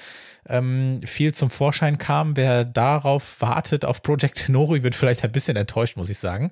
[0.47, 2.37] ähm, viel zum Vorschein kam.
[2.37, 6.51] Wer darauf wartet, auf Project Tenori, wird vielleicht ein bisschen enttäuscht, muss ich sagen.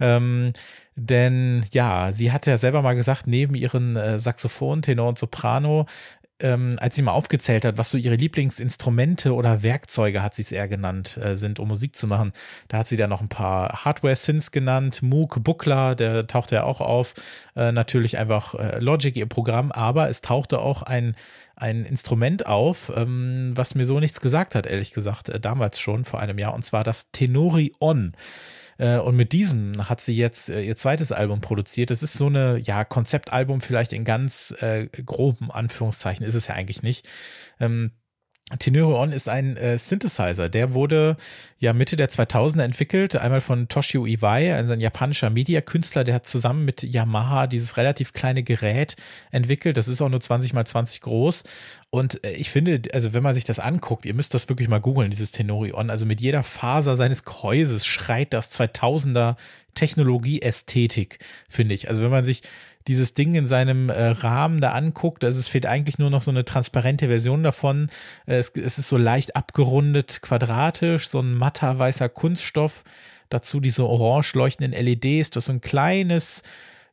[0.00, 0.52] Ähm,
[0.98, 5.84] denn ja, sie hat ja selber mal gesagt, neben ihren äh, Saxophon, Tenor und Soprano
[6.40, 10.52] ähm, als sie mal aufgezählt hat, was so ihre Lieblingsinstrumente oder Werkzeuge, hat sie es
[10.52, 12.32] eher genannt, äh, sind, um Musik zu machen.
[12.68, 16.80] Da hat sie dann noch ein paar Hardware-Synths genannt, Moog, Buckler, der tauchte ja auch
[16.80, 17.14] auf,
[17.54, 21.14] äh, natürlich einfach äh, Logic, ihr Programm, aber es tauchte auch ein
[21.58, 26.04] ein Instrument auf, ähm, was mir so nichts gesagt hat, ehrlich gesagt, äh, damals schon,
[26.04, 28.12] vor einem Jahr, und zwar das Tenori On.
[28.12, 28.16] Äh,
[28.98, 31.90] und mit diesem hat sie jetzt äh, ihr zweites Album produziert.
[31.90, 36.54] Das ist so eine, ja, Konzeptalbum vielleicht in ganz äh, groben Anführungszeichen, ist es ja
[36.54, 37.08] eigentlich nicht.
[37.60, 37.92] Ähm,
[38.60, 41.16] Tenorion ist ein äh, Synthesizer, der wurde
[41.58, 46.64] ja Mitte der 2000er entwickelt, einmal von Toshio Iwai, ein japanischer Mediakünstler, der hat zusammen
[46.64, 48.94] mit Yamaha dieses relativ kleine Gerät
[49.32, 51.42] entwickelt, das ist auch nur 20 mal 20 groß.
[51.90, 54.80] Und äh, ich finde, also wenn man sich das anguckt, ihr müsst das wirklich mal
[54.80, 59.34] googeln, dieses Tenorion, also mit jeder Faser seines Gehäuses schreit das 2000er
[59.74, 61.88] Technologie-Ästhetik, finde ich.
[61.88, 62.42] Also wenn man sich
[62.88, 66.30] dieses Ding in seinem äh, Rahmen da anguckt, also es fehlt eigentlich nur noch so
[66.30, 67.88] eine transparente Version davon.
[68.26, 72.84] Äh, es, es ist so leicht abgerundet, quadratisch, so ein matter weißer Kunststoff.
[73.28, 76.44] Dazu diese orange leuchtenden LEDs, das ist so ein kleines,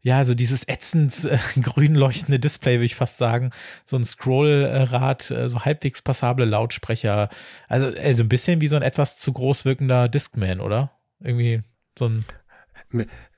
[0.01, 3.51] ja, so dieses ätzend äh, grün leuchtende Display, würde ich fast sagen.
[3.85, 7.29] So ein Scrollrad, äh, so halbwegs passable Lautsprecher.
[7.67, 10.91] Also, also ein bisschen wie so ein etwas zu groß wirkender Discman, oder?
[11.19, 11.61] Irgendwie
[11.97, 12.25] So ein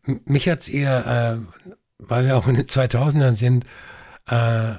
[0.05, 3.65] mich hat's eher, äh, weil wir auch in den 2000ern sind,
[4.27, 4.75] äh,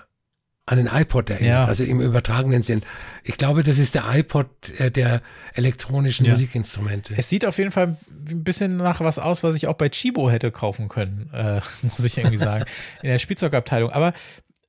[0.68, 1.64] an den iPod erinnert, ja.
[1.64, 2.82] also im übertragenen Sinn.
[3.22, 4.48] Ich glaube, das ist der iPod
[4.78, 5.22] äh, der
[5.54, 6.32] elektronischen ja.
[6.32, 7.14] Musikinstrumente.
[7.16, 7.96] Es sieht auf jeden Fall
[8.28, 12.00] ein bisschen nach was aus, was ich auch bei Chibo hätte kaufen können, äh, muss
[12.00, 12.64] ich irgendwie sagen,
[13.02, 13.90] in der Spielzeugabteilung.
[13.90, 14.12] Aber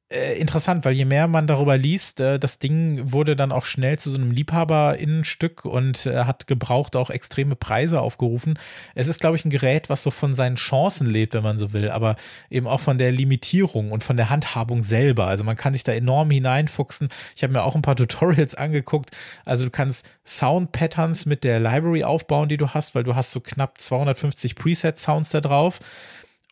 [0.09, 3.99] äh, interessant, weil je mehr man darüber liest, äh, das Ding wurde dann auch schnell
[3.99, 8.57] zu so einem Liebhaberinnenstück und äh, hat gebraucht auch extreme Preise aufgerufen.
[8.95, 11.73] Es ist, glaube ich, ein Gerät, was so von seinen Chancen lebt, wenn man so
[11.73, 12.15] will, aber
[12.49, 15.27] eben auch von der Limitierung und von der Handhabung selber.
[15.27, 17.09] Also man kann sich da enorm hineinfuchsen.
[17.35, 19.11] Ich habe mir auch ein paar Tutorials angeguckt.
[19.43, 23.41] Also du kannst Sound-Patterns mit der Library aufbauen, die du hast, weil du hast so
[23.41, 25.79] knapp 250 Preset-Sounds da drauf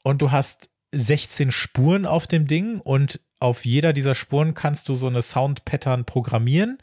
[0.03, 4.95] und du hast 16 Spuren auf dem Ding und auf jeder dieser Spuren kannst du
[4.95, 6.77] so eine Sound-Pattern programmieren.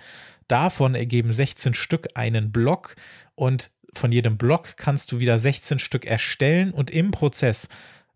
[0.48, 2.96] Davon ergeben 16 Stück einen Block
[3.34, 7.68] und von jedem Block kannst du wieder 16 Stück erstellen und im Prozess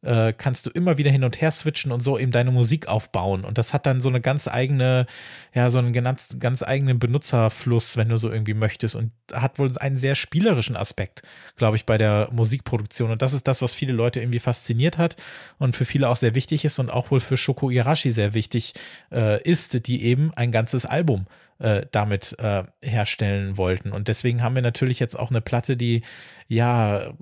[0.07, 3.45] äh, kannst du immer wieder hin und her switchen und so eben deine Musik aufbauen.
[3.45, 5.07] Und das hat dann so eine ganz eigene,
[5.53, 8.95] ja, so einen ganz, ganz eigenen Benutzerfluss, wenn du so irgendwie möchtest.
[8.95, 11.23] Und hat wohl einen sehr spielerischen Aspekt,
[11.57, 13.11] glaube ich, bei der Musikproduktion.
[13.11, 15.17] Und das ist das, was viele Leute irgendwie fasziniert hat
[15.59, 18.75] und für viele auch sehr wichtig ist und auch wohl für Shoko Irashi sehr wichtig
[19.13, 23.93] äh, ist, die eben ein ganzes Album äh, damit äh, herstellen wollten.
[23.93, 26.03] Und deswegen haben wir natürlich jetzt auch eine Platte, die
[26.49, 27.15] ja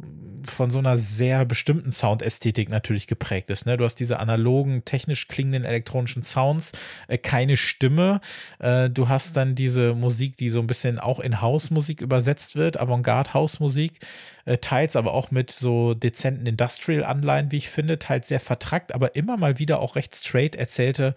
[0.44, 3.64] von so einer sehr bestimmten Soundästhetik natürlich geprägt ist.
[3.64, 3.76] Ne?
[3.76, 6.72] Du hast diese analogen, technisch klingenden elektronischen Sounds,
[7.08, 8.20] äh, keine Stimme.
[8.58, 12.78] Äh, du hast dann diese Musik, die so ein bisschen auch in Hausmusik übersetzt wird,
[12.78, 14.00] Avantgarde-Hausmusik,
[14.44, 19.16] äh, teils aber auch mit so dezenten Industrial-Anleihen, wie ich finde, teils sehr vertrackt, aber
[19.16, 21.14] immer mal wieder auch recht straight erzählte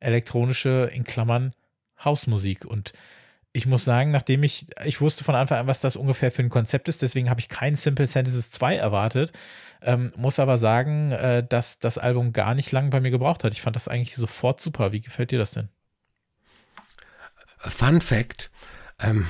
[0.00, 1.52] elektronische, in Klammern,
[2.04, 2.64] Hausmusik.
[2.64, 2.92] Und
[3.52, 6.48] ich muss sagen, nachdem ich, ich wusste von Anfang an, was das ungefähr für ein
[6.48, 9.32] Konzept ist, deswegen habe ich kein Simple Sentences 2 erwartet,
[9.82, 13.52] ähm, muss aber sagen, äh, dass das Album gar nicht lange bei mir gebraucht hat.
[13.52, 14.92] Ich fand das eigentlich sofort super.
[14.92, 15.68] Wie gefällt dir das denn?
[17.58, 18.50] Fun Fact:
[18.98, 19.28] ähm,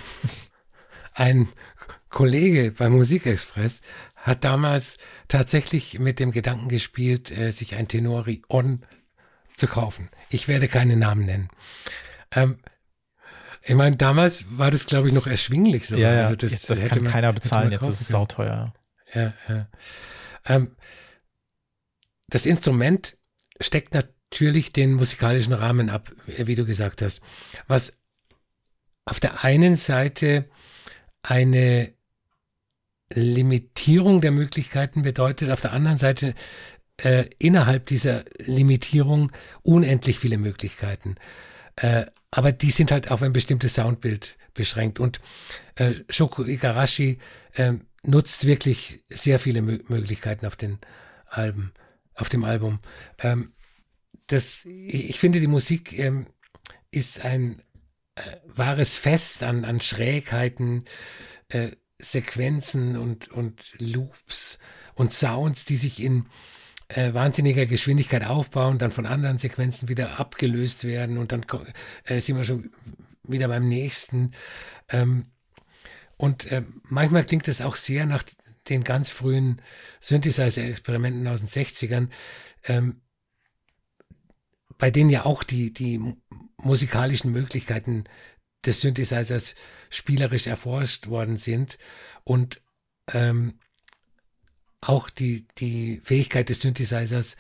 [1.15, 1.49] Ein
[2.09, 3.81] Kollege bei Musikexpress
[4.15, 8.85] hat damals tatsächlich mit dem Gedanken gespielt, äh, sich ein Tenori On
[9.57, 10.09] zu kaufen.
[10.31, 11.49] Ich werde keine Namen nennen.
[12.33, 12.59] Ähm,
[13.63, 15.97] ich meine, damals war das, glaube ich, noch erschwinglich so.
[15.97, 16.23] Ja, ja.
[16.23, 18.75] Also das, das kann man, keiner bezahlen, jetzt ist es sauteuer.
[19.15, 19.69] Ja, ja.
[20.45, 20.75] Ähm,
[22.29, 23.19] das Instrument
[23.61, 27.21] steckt natürlich den musikalischen Rahmen ab, wie du gesagt hast.
[27.69, 27.99] Was
[29.05, 30.49] auf der einen Seite
[31.23, 31.93] eine
[33.11, 36.35] Limitierung der Möglichkeiten bedeutet, auf der anderen Seite
[36.97, 39.31] äh, innerhalb dieser Limitierung
[39.63, 41.17] unendlich viele Möglichkeiten.
[41.77, 45.01] Äh, aber die sind halt auf ein bestimmtes Soundbild beschränkt.
[45.01, 45.21] Und
[45.77, 47.19] äh, Shoko Igarashi
[47.55, 50.79] äh, nutzt wirklich sehr viele M Möglichkeiten auf den
[51.27, 51.73] Alben,
[52.15, 52.81] auf dem Album.
[53.19, 53.53] Ähm,
[54.27, 56.27] das, ich, ich, finde, die Musik ähm,
[56.91, 57.63] ist ein
[58.15, 60.85] äh, wahres Fest an, an Schrägheiten,
[61.49, 64.59] äh, Sequenzen und, und Loops
[64.95, 66.27] und Sounds, die sich in
[66.95, 71.43] äh, wahnsinniger Geschwindigkeit aufbauen, dann von anderen Sequenzen wieder abgelöst werden und dann
[72.05, 72.73] äh, sind wir schon
[73.25, 74.33] wieder beim nächsten.
[74.89, 75.27] Ähm,
[76.17, 78.23] und äh, manchmal klingt es auch sehr nach
[78.69, 79.61] den ganz frühen
[80.01, 82.09] Synthesizer-Experimenten aus den 60ern,
[82.65, 83.01] ähm,
[84.79, 86.01] bei denen ja auch die, die
[86.57, 88.05] musikalischen Möglichkeiten
[88.65, 89.55] des Synthesizers
[89.91, 91.79] spielerisch erforscht worden sind
[92.25, 92.63] und
[93.13, 93.59] ähm,
[94.83, 97.37] auch die, die Fähigkeit des Synthesizers,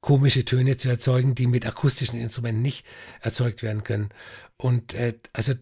[0.00, 2.86] komische Töne zu erzeugen, die mit akustischen Instrumenten nicht
[3.20, 4.08] erzeugt werden können.
[4.56, 5.52] Und äh, also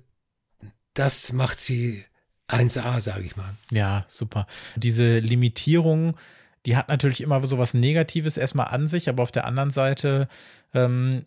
[0.94, 2.04] das macht sie
[2.48, 3.54] 1A, sage ich mal.
[3.70, 4.46] Ja, super.
[4.76, 6.16] Diese Limitierung,
[6.66, 10.28] die hat natürlich immer so was Negatives erstmal an sich, aber auf der anderen Seite
[10.72, 11.24] ähm,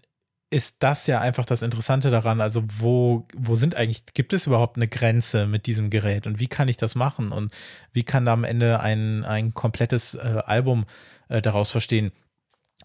[0.51, 2.41] ist das ja einfach das Interessante daran.
[2.41, 6.47] Also, wo, wo sind eigentlich, gibt es überhaupt eine Grenze mit diesem Gerät und wie
[6.47, 7.53] kann ich das machen und
[7.93, 10.85] wie kann da am Ende ein, ein komplettes äh, Album
[11.29, 12.11] äh, daraus verstehen?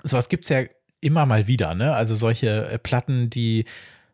[0.05, 0.62] Sowas gibt es ja
[1.00, 1.92] immer mal wieder, ne?
[1.92, 3.64] Also solche äh, Platten, die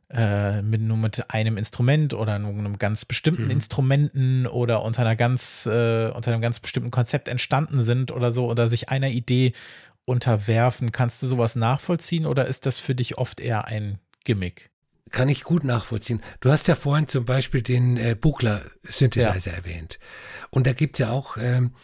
[0.08, 3.50] äh, mit nur mit einem Instrument oder nur einem ganz bestimmten mhm.
[3.50, 8.46] Instrumenten oder unter einer ganz äh, unter einem ganz bestimmten Konzept entstanden sind oder so
[8.46, 9.52] oder sich einer Idee
[10.04, 10.92] unterwerfen.
[10.92, 14.70] Kannst du sowas nachvollziehen oder ist das für dich oft eher ein Gimmick?
[15.10, 16.22] Kann ich gut nachvollziehen.
[16.40, 19.56] Du hast ja vorhin zum Beispiel den äh, Buchler-Synthesizer ja.
[19.56, 19.98] erwähnt.
[20.50, 21.74] Und da gibt es ja auch ähm,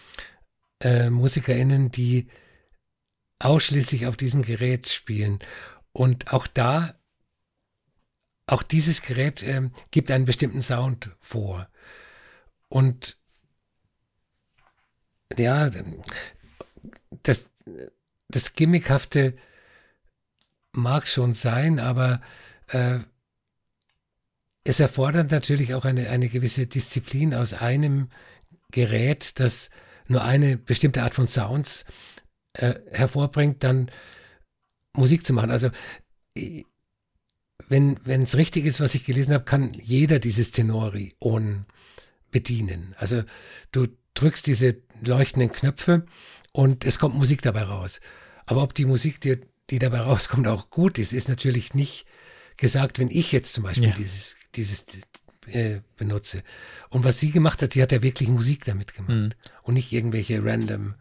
[0.81, 2.29] äh, MusikerInnen, die
[3.39, 5.41] ausschließlich auf diesem Gerät spielen.
[5.93, 6.95] Und auch da,
[8.47, 11.69] auch dieses Gerät ähm, gibt einen bestimmten Sound vor.
[12.69, 13.19] Und
[15.37, 15.71] ja,
[17.23, 17.51] das,
[18.29, 19.37] das Gimmickhafte
[20.73, 22.21] mag schon sein, aber
[22.69, 23.01] äh,
[24.65, 28.11] es erfordert natürlich auch eine, eine gewisse Disziplin aus einem
[28.71, 29.71] Gerät, das
[30.07, 31.87] nur eine bestimmte Art von Sounds
[32.53, 33.91] äh, hervorbringt, dann
[34.93, 35.51] Musik zu machen.
[35.51, 35.71] Also
[37.69, 41.67] wenn wenn es richtig ist, was ich gelesen habe, kann jeder dieses Tenori on
[42.31, 42.95] bedienen.
[42.99, 43.23] Also
[43.73, 46.07] du drückst diese leuchtenden Knöpfe
[46.53, 48.01] und es kommt Musik dabei raus.
[48.47, 49.41] Aber ob die Musik, die,
[49.71, 52.07] die dabei rauskommt, auch gut ist, ist natürlich nicht
[52.57, 53.95] gesagt, wenn ich jetzt zum Beispiel ja.
[53.97, 54.87] dieses, dieses
[55.47, 56.43] äh, benutze.
[56.91, 59.31] Und was sie gemacht hat, sie hat ja wirklich Musik damit gemacht mhm.
[59.63, 60.95] und nicht irgendwelche random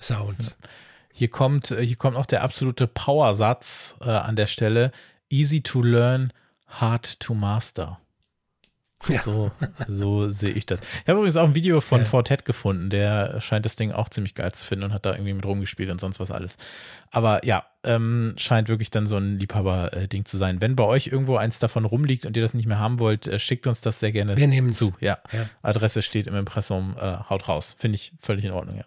[0.00, 0.50] Sounds.
[0.50, 0.68] Ja.
[1.12, 4.92] Hier kommt, hier kommt noch der absolute Powersatz äh, an der Stelle.
[5.30, 6.32] Easy to learn,
[6.68, 8.00] hard to master.
[9.08, 9.22] Ja.
[9.22, 9.52] So,
[9.86, 10.80] so sehe ich das.
[10.80, 12.04] Ich habe übrigens auch ein Video von ja.
[12.04, 15.32] Fortet gefunden, der scheint das Ding auch ziemlich geil zu finden und hat da irgendwie
[15.32, 16.56] mit rumgespielt und sonst was alles.
[17.10, 20.60] Aber ja, ähm, scheint wirklich dann so ein Liebhaber-Ding zu sein.
[20.60, 23.38] Wenn bei euch irgendwo eins davon rumliegt und ihr das nicht mehr haben wollt, äh,
[23.38, 24.92] schickt uns das sehr gerne Wir nehmen zu.
[25.00, 25.18] Ja.
[25.32, 25.48] ja.
[25.62, 27.76] Adresse steht im Impressum, äh, haut raus.
[27.78, 28.84] Finde ich völlig in Ordnung, ja.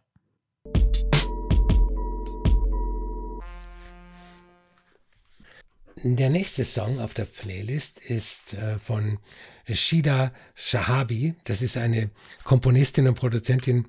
[6.04, 9.20] Der nächste Song auf der Playlist ist äh, von
[9.70, 11.36] Shida Shahabi.
[11.44, 12.12] Das ist eine
[12.44, 13.88] Komponistin und Produzentin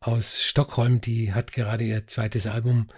[0.00, 2.88] aus Stockholm, die hat gerade ihr zweites Album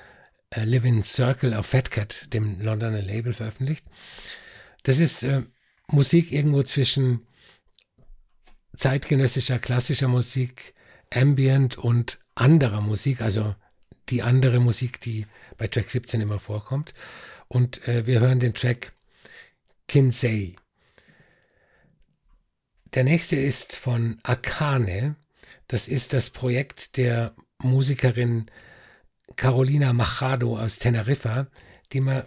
[0.50, 3.84] äh, Living Circle auf Fat Cat, dem Londoner Label, veröffentlicht.
[4.82, 5.42] Das ist äh,
[5.88, 7.26] Musik irgendwo zwischen
[8.76, 10.74] zeitgenössischer klassischer Musik,
[11.10, 13.54] Ambient und anderer Musik, also
[14.08, 16.94] die andere Musik, die bei Track 17 immer vorkommt.
[17.48, 18.92] Und äh, wir hören den Track
[19.88, 20.56] Kinsey.
[22.94, 25.16] Der nächste ist von Akane.
[25.68, 28.50] Das ist das Projekt der Musikerin
[29.36, 31.46] Carolina Machado aus Teneriffa,
[31.92, 32.24] die man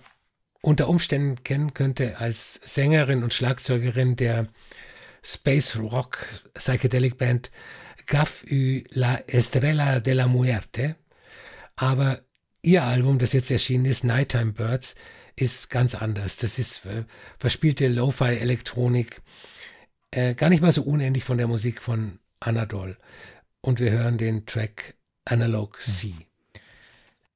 [0.61, 4.47] unter Umständen kennen könnte als Sängerin und Schlagzeugerin der
[5.21, 7.51] Space Rock Psychedelic Band
[8.05, 10.95] Gaf y la Estrella de la Muerte.
[11.75, 12.21] Aber
[12.61, 14.95] ihr Album, das jetzt erschienen ist, Nighttime Birds,
[15.35, 16.37] ist ganz anders.
[16.37, 17.03] Das ist äh,
[17.37, 19.21] verspielte Lo-Fi-Elektronik,
[20.13, 22.97] äh, gar nicht mal so unähnlich von der Musik von Anadol.
[23.61, 24.95] Und wir hören den Track
[25.25, 26.13] Analog C.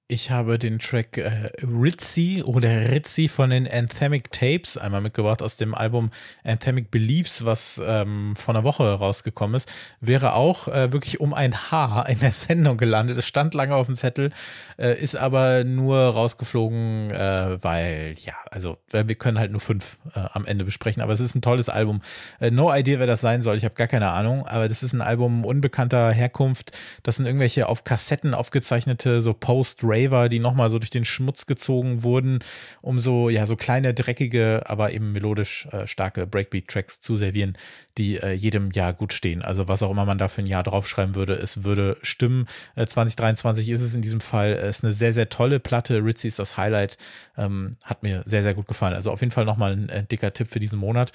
[0.10, 5.58] Ich habe den Track äh, Ritzy oder Ritzy von den Anthemic Tapes einmal mitgebracht aus
[5.58, 6.12] dem Album
[6.46, 9.70] Anthemic Beliefs, was ähm, vor einer Woche rausgekommen ist.
[10.00, 13.18] Wäre auch äh, wirklich um ein Haar in der Sendung gelandet.
[13.18, 14.32] Es stand lange auf dem Zettel,
[14.78, 20.22] äh, ist aber nur rausgeflogen, äh, weil, ja, also wir können halt nur fünf äh,
[20.32, 21.04] am Ende besprechen.
[21.04, 22.02] Aber es ist ein tolles Album.
[22.40, 23.58] Äh, no idea, wer das sein soll.
[23.58, 24.48] Ich habe gar keine Ahnung.
[24.48, 26.72] Aber das ist ein Album unbekannter Herkunft.
[27.04, 31.46] Das sind irgendwelche auf Kassetten aufgezeichnete so Post-Rap Raver, die nochmal so durch den Schmutz
[31.46, 32.40] gezogen wurden,
[32.82, 37.58] um so, ja, so kleine, dreckige, aber eben melodisch äh, starke Breakbeat-Tracks zu servieren,
[37.98, 39.42] die äh, jedem Jahr gut stehen.
[39.42, 42.48] Also was auch immer man da für ein Jahr draufschreiben würde, es würde stimmen.
[42.76, 44.54] Äh, 2023 ist es in diesem Fall.
[44.54, 46.04] Es ist eine sehr, sehr tolle Platte.
[46.04, 46.98] Ritzy ist das Highlight.
[47.38, 48.94] Ähm, hat mir sehr, sehr gut gefallen.
[48.94, 51.12] Also auf jeden Fall nochmal ein äh, dicker Tipp für diesen Monat.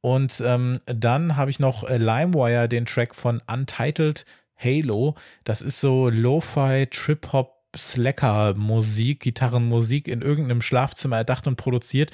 [0.00, 4.24] Und ähm, dann habe ich noch äh, LimeWire, den Track von Untitled
[4.56, 5.14] Halo.
[5.44, 12.10] Das ist so Lo-Fi, Trip-Hop, Slacker-Musik, Gitarrenmusik in irgendeinem Schlafzimmer erdacht und produziert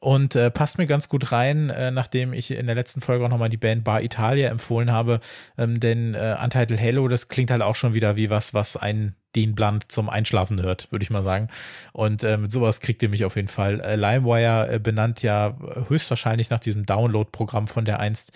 [0.00, 3.28] und äh, passt mir ganz gut rein, äh, nachdem ich in der letzten Folge auch
[3.28, 5.20] nochmal die Band Bar Italia empfohlen habe,
[5.58, 9.14] ähm, denn äh, Untitled Halo, das klingt halt auch schon wieder wie was, was ein
[9.34, 11.48] Dean Blunt zum Einschlafen hört, würde ich mal sagen.
[11.92, 13.80] Und mit sowas kriegt ihr mich auf jeden Fall.
[13.80, 15.56] Äh, LimeWire äh, benannt ja
[15.88, 18.32] höchstwahrscheinlich nach diesem Download-Programm von der einst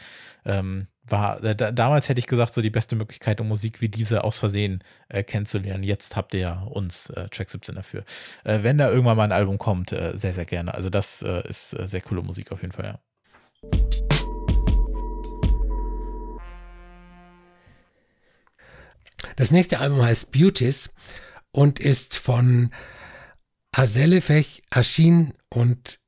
[0.47, 3.89] ähm, war, äh, da, damals hätte ich gesagt, so die beste Möglichkeit, um Musik wie
[3.89, 5.83] diese aus Versehen äh, kennenzulernen.
[5.83, 8.05] Jetzt habt ihr ja uns äh, Track 17 dafür.
[8.45, 10.75] Äh, wenn da irgendwann mal ein Album kommt, äh, sehr, sehr gerne.
[10.75, 12.99] Also das äh, ist äh, sehr coole Musik auf jeden Fall, ja.
[19.37, 20.91] Das nächste Album heißt Beauties
[21.53, 22.71] und ist von
[23.73, 26.01] Azelefech, Ashin und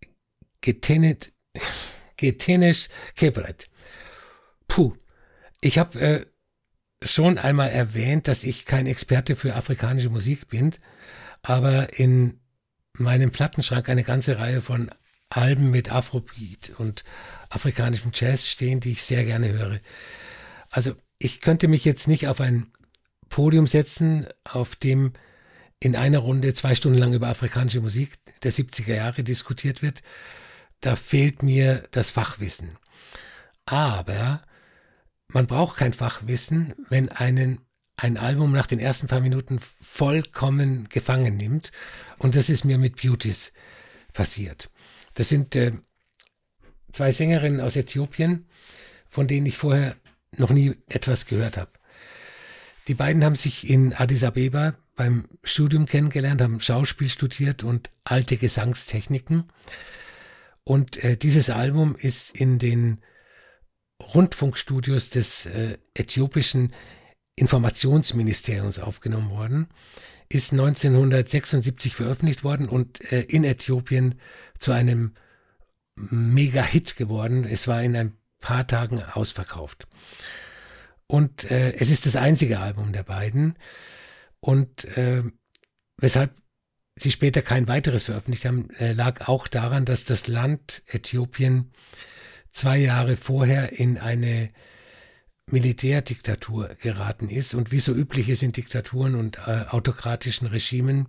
[0.61, 1.33] Getenet,
[2.17, 3.69] Getenisch Kebret.
[4.69, 4.95] Puh,
[5.61, 6.27] ich habe äh,
[7.03, 10.73] schon einmal erwähnt, dass ich kein Experte für afrikanische Musik bin,
[11.43, 12.41] aber in
[12.93, 14.91] meinem Plattenschrank eine ganze Reihe von
[15.31, 17.05] Alben mit Afrobeat und
[17.51, 19.81] afrikanischem Jazz stehen, die ich sehr gerne höre.
[20.71, 22.73] Also ich könnte mich jetzt nicht auf ein
[23.29, 25.13] Podium setzen, auf dem
[25.81, 30.03] in einer Runde zwei Stunden lang über afrikanische Musik der 70er Jahre diskutiert wird.
[30.81, 32.79] Da fehlt mir das Fachwissen.
[33.67, 34.43] Aber
[35.33, 37.61] man braucht kein Fachwissen, wenn einen
[37.97, 41.73] ein Album nach den ersten paar Minuten vollkommen gefangen nimmt.
[42.17, 43.53] Und das ist mir mit Beauties
[44.13, 44.71] passiert.
[45.15, 45.73] Das sind äh,
[46.93, 48.47] zwei Sängerinnen aus Äthiopien,
[49.09, 49.97] von denen ich vorher
[50.37, 51.73] noch nie etwas gehört habe.
[52.87, 58.37] Die beiden haben sich in Addis Abeba beim Studium kennengelernt, haben Schauspiel studiert und alte
[58.37, 59.45] Gesangstechniken.
[60.63, 62.99] Und äh, dieses Album ist in den
[64.03, 66.73] Rundfunkstudios des äh, äthiopischen
[67.35, 69.69] Informationsministeriums aufgenommen worden,
[70.29, 74.17] ist 1976 veröffentlicht worden und äh, in Äthiopien
[74.59, 75.15] zu einem
[75.95, 77.45] Mega-Hit geworden.
[77.45, 79.87] Es war in ein paar Tagen ausverkauft.
[81.07, 83.57] Und äh, es ist das einzige Album der beiden.
[84.41, 85.25] Und äh,
[85.97, 86.35] weshalb
[86.97, 91.73] sie später kein weiteres veröffentlicht haben, äh, lag auch daran, dass das Land Äthiopien
[92.51, 94.51] zwei Jahre vorher in eine
[95.47, 97.55] Militärdiktatur geraten ist.
[97.55, 101.09] Und wie so üblich ist in Diktaturen und äh, autokratischen Regimen,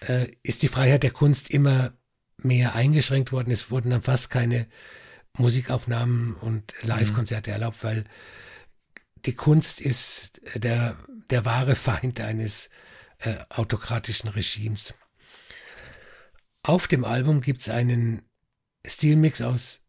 [0.00, 1.92] äh, ist die Freiheit der Kunst immer
[2.38, 3.50] mehr eingeschränkt worden.
[3.50, 4.66] Es wurden dann fast keine
[5.36, 7.54] Musikaufnahmen und Live-Konzerte mhm.
[7.54, 8.04] erlaubt, weil
[9.26, 10.96] die Kunst ist der,
[11.30, 12.70] der wahre Feind eines
[13.18, 14.94] äh, autokratischen Regimes.
[16.62, 18.22] Auf dem Album gibt es einen
[18.84, 19.79] Stilmix aus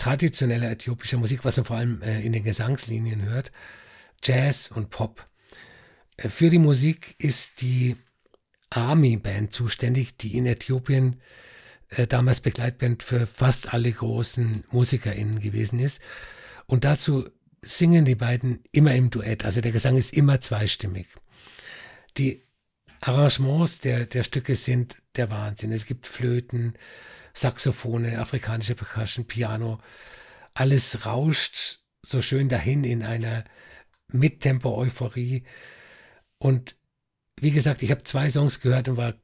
[0.00, 3.52] traditioneller äthiopischer Musik, was man vor allem äh, in den Gesangslinien hört,
[4.24, 5.28] Jazz und Pop.
[6.16, 7.96] Äh, für die Musik ist die
[8.70, 11.20] Army Band zuständig, die in Äthiopien
[11.90, 16.00] äh, damals Begleitband für fast alle großen MusikerInnen gewesen ist.
[16.66, 17.28] Und dazu
[17.60, 19.44] singen die beiden immer im Duett.
[19.44, 21.08] Also der Gesang ist immer zweistimmig.
[22.16, 22.42] Die
[23.00, 25.72] Arrangements der, der Stücke sind der Wahnsinn.
[25.72, 26.74] Es gibt Flöten,
[27.32, 29.80] Saxophone, afrikanische Percussion, Piano.
[30.54, 33.44] Alles rauscht so schön dahin in einer
[34.08, 35.44] Mittempo-Euphorie.
[36.38, 36.76] Und
[37.40, 39.14] wie gesagt, ich habe zwei Songs gehört und war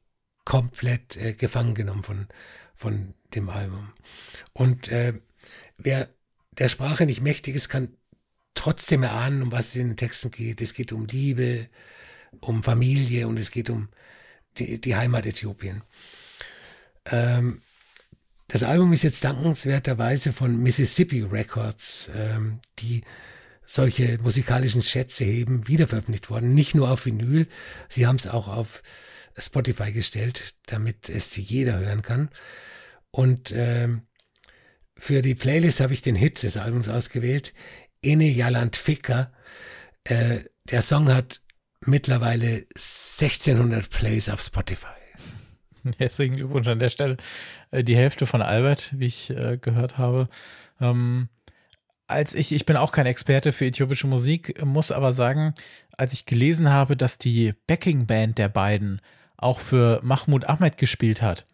[0.45, 2.27] komplett äh, gefangen genommen von,
[2.73, 3.93] von dem Album.
[4.53, 5.13] Und äh,
[5.77, 6.09] wer
[6.57, 7.95] der Sprache nicht mächtig ist, kann
[8.53, 10.61] trotzdem erahnen, um was es in den Texten geht.
[10.61, 11.69] Es geht um Liebe,
[12.39, 13.89] um Familie und es geht um
[14.57, 15.83] die, die Heimat Äthiopien.
[17.05, 17.61] Ähm,
[18.47, 23.03] das Album ist jetzt dankenswerterweise von Mississippi Records, ähm, die
[23.65, 26.53] solche musikalischen Schätze heben, wieder veröffentlicht worden.
[26.53, 27.47] Nicht nur auf Vinyl,
[27.89, 28.81] sie haben es auch auf
[29.37, 32.29] Spotify gestellt, damit es jeder hören kann.
[33.11, 34.03] Und ähm,
[34.97, 37.53] für die Playlist habe ich den Hit des Albums ausgewählt,
[38.01, 39.33] Ene Jaland Fika.
[40.05, 41.41] Äh, der Song hat
[41.87, 44.87] mittlerweile 1600 Plays auf Spotify.
[45.97, 47.17] Herzlichen Glückwunsch an der Stelle.
[47.71, 50.27] Äh, die Hälfte von Albert, wie ich äh, gehört habe.
[50.79, 51.29] Ähm,
[52.07, 55.53] als ich, ich bin auch kein Experte für äthiopische Musik, muss aber sagen,
[55.97, 59.01] als ich gelesen habe, dass die Backing Band der beiden
[59.35, 61.45] auch für Mahmoud Ahmed gespielt hat,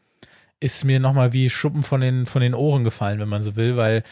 [0.60, 3.78] ist mir nochmal wie Schuppen von den, von den Ohren gefallen, wenn man so will,
[3.78, 4.04] weil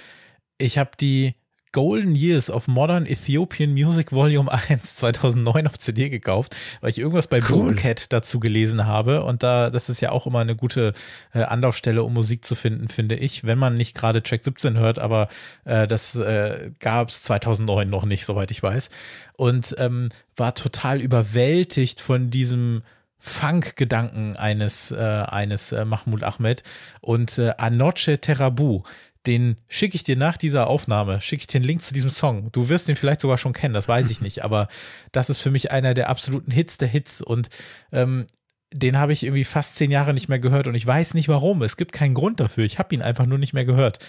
[0.58, 1.36] ich habe die
[1.72, 7.28] Golden Years of Modern Ethiopian Music Volume 1 2009 auf CD gekauft, weil ich irgendwas
[7.28, 7.66] bei cool.
[7.66, 9.24] Boomcat dazu gelesen habe.
[9.24, 10.94] Und da das ist ja auch immer eine gute
[11.34, 15.00] äh, Anlaufstelle, um Musik zu finden, finde ich, wenn man nicht gerade Track 17 hört,
[15.00, 15.30] aber
[15.66, 18.90] äh, das äh, gab es 2009 noch nicht, soweit ich weiß.
[19.38, 22.84] Und ähm, war total überwältigt von diesem
[23.24, 26.64] Funk-Gedanken eines, äh, eines äh, Mahmoud Ahmed.
[27.02, 28.82] Und äh, Anoche Terabu
[29.28, 32.52] den schicke ich dir nach dieser Aufnahme, schicke ich dir einen Link zu diesem Song.
[32.52, 34.68] Du wirst den vielleicht sogar schon kennen, das weiß ich nicht, aber
[35.12, 37.50] das ist für mich einer der absoluten Hits der Hits und
[37.92, 38.26] ähm,
[38.74, 41.62] den habe ich irgendwie fast zehn Jahre nicht mehr gehört und ich weiß nicht warum.
[41.62, 42.64] Es gibt keinen Grund dafür.
[42.64, 44.00] Ich habe ihn einfach nur nicht mehr gehört.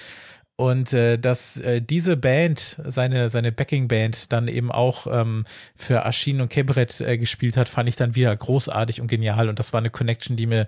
[0.56, 5.44] Und äh, dass äh, diese Band, seine, seine Backing-Band, dann eben auch ähm,
[5.74, 9.48] für Aschin und Kebret äh, gespielt hat, fand ich dann wieder großartig und genial.
[9.48, 10.66] Und das war eine Connection, die mir,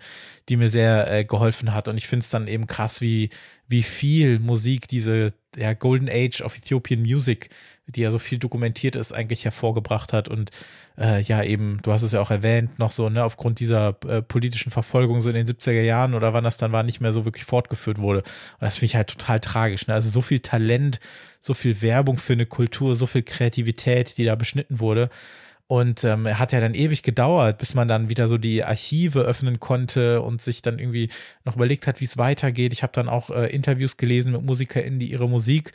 [0.49, 1.89] die mir sehr äh, geholfen hat.
[1.89, 3.31] Und ich finde es dann eben krass, wie,
[3.67, 7.49] wie viel Musik diese ja, Golden Age of Ethiopian Music,
[7.87, 10.29] die ja so viel dokumentiert ist, eigentlich hervorgebracht hat.
[10.29, 10.51] Und
[10.99, 14.21] äh, ja eben, du hast es ja auch erwähnt, noch so, ne, aufgrund dieser äh,
[14.23, 17.25] politischen Verfolgung so in den 70er Jahren oder wann das dann war, nicht mehr so
[17.25, 18.19] wirklich fortgeführt wurde.
[18.21, 19.87] Und das finde ich halt total tragisch.
[19.87, 19.95] Ne?
[19.95, 21.01] Also so viel Talent,
[21.41, 25.09] so viel Werbung für eine Kultur, so viel Kreativität, die da beschnitten wurde.
[25.67, 29.61] Und ähm, hat ja dann ewig gedauert, bis man dann wieder so die Archive öffnen
[29.61, 31.09] konnte und sich dann irgendwie
[31.45, 32.75] noch überlegt hat, wie es weitergeht.
[32.75, 35.73] Ich habe dann auch äh, Interviews gelesen mit MusikerInnen, die ihre Musik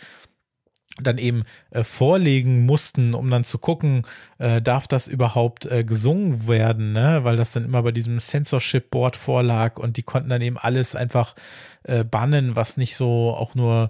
[1.02, 4.06] dann eben äh, vorlegen mussten, um dann zu gucken,
[4.38, 7.24] äh, darf das überhaupt äh, gesungen werden, ne?
[7.24, 10.96] weil das dann immer bei diesem Censorship Board vorlag und die konnten dann eben alles
[10.96, 11.36] einfach
[11.84, 13.90] äh, bannen, was nicht so auch nur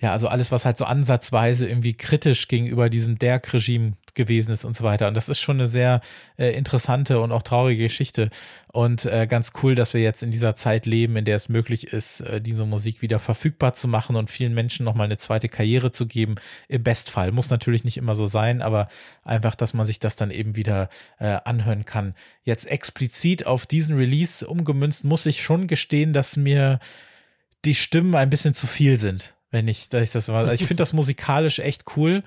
[0.00, 4.76] ja, also alles, was halt so ansatzweise irgendwie kritisch gegenüber diesem Derg-Regime gewesen ist und
[4.76, 5.08] so weiter.
[5.08, 6.00] Und das ist schon eine sehr
[6.36, 8.30] äh, interessante und auch traurige Geschichte.
[8.72, 11.88] Und äh, ganz cool, dass wir jetzt in dieser Zeit leben, in der es möglich
[11.88, 15.90] ist, äh, diese Musik wieder verfügbar zu machen und vielen Menschen nochmal eine zweite Karriere
[15.90, 16.36] zu geben.
[16.68, 17.32] Im Bestfall.
[17.32, 18.88] Muss natürlich nicht immer so sein, aber
[19.24, 22.14] einfach, dass man sich das dann eben wieder äh, anhören kann.
[22.44, 26.78] Jetzt explizit auf diesen Release umgemünzt, muss ich schon gestehen, dass mir
[27.64, 30.48] die Stimmen ein bisschen zu viel sind wenn ich, dass ich das mal.
[30.48, 32.22] Also ich finde das musikalisch echt cool.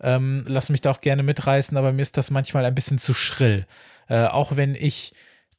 [0.00, 3.14] Ähm, lass mich da auch gerne mitreißen, aber mir ist das manchmal ein bisschen zu
[3.14, 3.66] schrill.
[4.08, 5.12] Äh, auch wenn ich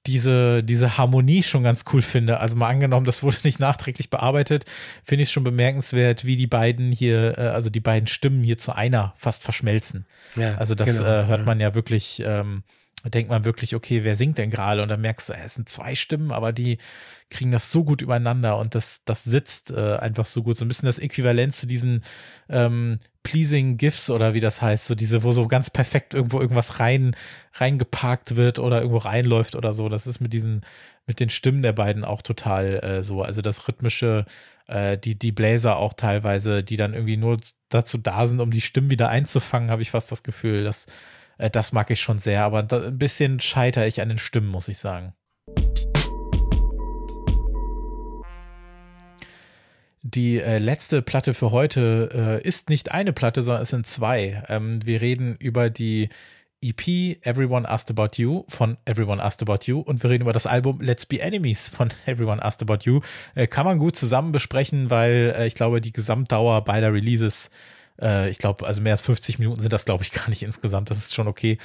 [0.06, 2.40] diese, diese Harmonie schon ganz cool finde.
[2.40, 4.66] Also mal angenommen, das wurde nicht nachträglich bearbeitet,
[5.04, 8.58] finde ich es schon bemerkenswert, wie die beiden hier, äh, also die beiden Stimmen hier
[8.58, 10.06] zu einer fast verschmelzen.
[10.36, 12.64] Ja, also das genau, äh, hört man ja wirklich, ähm,
[13.10, 14.82] denkt man wirklich, okay, wer singt denn gerade?
[14.82, 16.78] Und dann merkst du, es sind zwei Stimmen, aber die
[17.30, 20.58] kriegen das so gut übereinander und das, das sitzt äh, einfach so gut.
[20.58, 22.04] So ein bisschen das Äquivalent zu diesen
[22.50, 26.80] ähm, Pleasing GIFs oder wie das heißt, so diese, wo so ganz perfekt irgendwo irgendwas
[26.80, 27.16] rein,
[27.54, 29.90] reingeparkt wird oder irgendwo reinläuft oder so.
[29.90, 30.62] Das ist mit diesen,
[31.08, 33.22] mit den Stimmen der beiden auch total äh, so.
[33.22, 34.26] Also das rhythmische,
[34.68, 37.38] äh, die, die Bläser auch teilweise, die dann irgendwie nur
[37.70, 40.86] dazu da sind, um die Stimmen wieder einzufangen, habe ich fast das Gefühl, dass
[41.38, 44.48] äh, das mag ich schon sehr, aber da, ein bisschen scheitere ich an den Stimmen,
[44.48, 45.14] muss ich sagen.
[50.06, 54.44] Die äh, letzte Platte für heute äh, ist nicht eine Platte, sondern es sind zwei.
[54.50, 56.10] Ähm, wir reden über die
[56.62, 60.46] EP Everyone Asked About You von Everyone Asked About You und wir reden über das
[60.46, 63.02] Album Let's Be Enemies von Everyone Asked About You.
[63.36, 67.50] Äh, kann man gut zusammen besprechen, weil äh, ich glaube, die Gesamtdauer beider Releases,
[68.02, 70.90] äh, ich glaube, also mehr als 50 Minuten sind das, glaube ich, gar nicht insgesamt.
[70.90, 71.58] Das ist schon okay.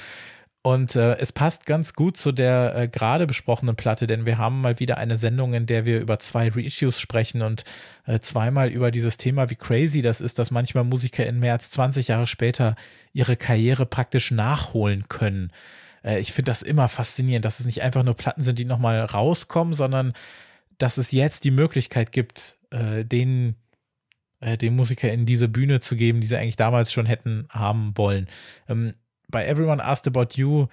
[0.61, 4.59] Und äh, es passt ganz gut zu der äh, gerade besprochenen Platte, denn wir haben
[4.59, 7.63] mal wieder eine Sendung, in der wir über zwei Reissues sprechen und
[8.05, 11.71] äh, zweimal über dieses Thema, wie crazy das ist, dass manchmal Musiker in mehr als
[11.71, 12.75] 20 Jahre später
[13.13, 15.53] ihre Karriere praktisch nachholen können.
[16.03, 18.99] Äh, ich finde das immer faszinierend, dass es nicht einfach nur Platten sind, die nochmal
[19.05, 20.11] rauskommen, sondern
[20.77, 23.55] dass es jetzt die Möglichkeit gibt, äh, den
[24.39, 27.93] äh, den Musiker in diese Bühne zu geben, die sie eigentlich damals schon hätten haben
[27.95, 28.27] wollen.
[28.67, 28.91] Ähm,
[29.27, 30.67] bei Everyone Asked About You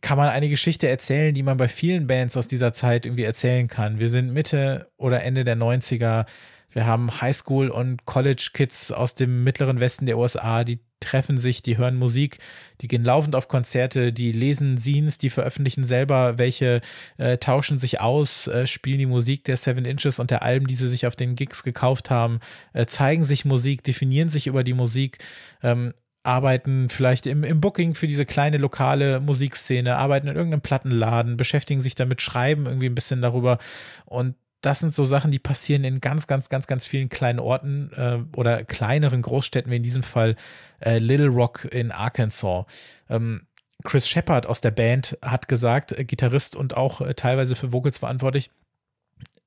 [0.00, 3.68] kann man eine Geschichte erzählen, die man bei vielen Bands aus dieser Zeit irgendwie erzählen
[3.68, 3.98] kann.
[3.98, 6.26] Wir sind Mitte oder Ende der 90er.
[6.70, 11.76] Wir haben Highschool- und College-Kids aus dem mittleren Westen der USA, die treffen sich, die
[11.76, 12.38] hören Musik,
[12.80, 16.80] die gehen laufend auf Konzerte, die lesen Scenes, die veröffentlichen selber welche,
[17.18, 20.74] äh, tauschen sich aus, äh, spielen die Musik der Seven Inches und der Alben, die
[20.76, 22.38] sie sich auf den Gigs gekauft haben,
[22.72, 25.18] äh, zeigen sich Musik, definieren sich über die Musik.
[25.62, 31.36] Ähm, arbeiten vielleicht im, im Booking für diese kleine lokale Musikszene, arbeiten in irgendeinem Plattenladen,
[31.36, 33.58] beschäftigen sich damit, schreiben irgendwie ein bisschen darüber.
[34.04, 37.90] Und das sind so Sachen, die passieren in ganz, ganz, ganz, ganz vielen kleinen Orten
[37.96, 40.36] äh, oder kleineren Großstädten, wie in diesem Fall
[40.80, 42.66] äh, Little Rock in Arkansas.
[43.10, 43.46] Ähm,
[43.82, 47.98] Chris Shepard aus der Band hat gesagt, äh, Gitarrist und auch äh, teilweise für Vocals
[47.98, 48.50] verantwortlich,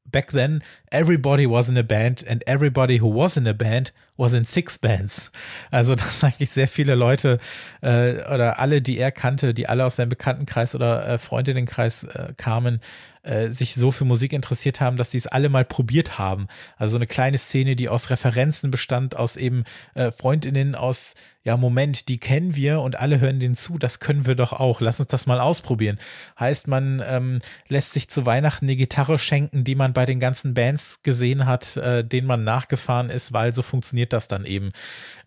[0.05, 4.33] back then everybody was in a band and everybody who was in a band was
[4.33, 5.31] in six bands.
[5.71, 7.39] Also dass eigentlich sehr viele Leute
[7.81, 12.33] äh, oder alle, die er kannte, die alle aus seinem Bekanntenkreis oder äh, Freundinnenkreis äh,
[12.37, 12.79] kamen,
[13.25, 16.47] äh, sich so für Musik interessiert haben, dass sie es alle mal probiert haben.
[16.77, 19.63] Also so eine kleine Szene, die aus Referenzen bestand, aus eben
[19.95, 24.25] äh, Freundinnen aus, ja, Moment, die kennen wir und alle hören denen zu, das können
[24.25, 24.81] wir doch auch.
[24.81, 25.99] Lass uns das mal ausprobieren.
[26.39, 27.33] Heißt, man ähm,
[27.67, 31.77] lässt sich zu Weihnachten eine Gitarre schenken, die man bei den ganzen Bands gesehen hat,
[31.77, 34.71] äh, denen man nachgefahren ist, weil so funktioniert das dann eben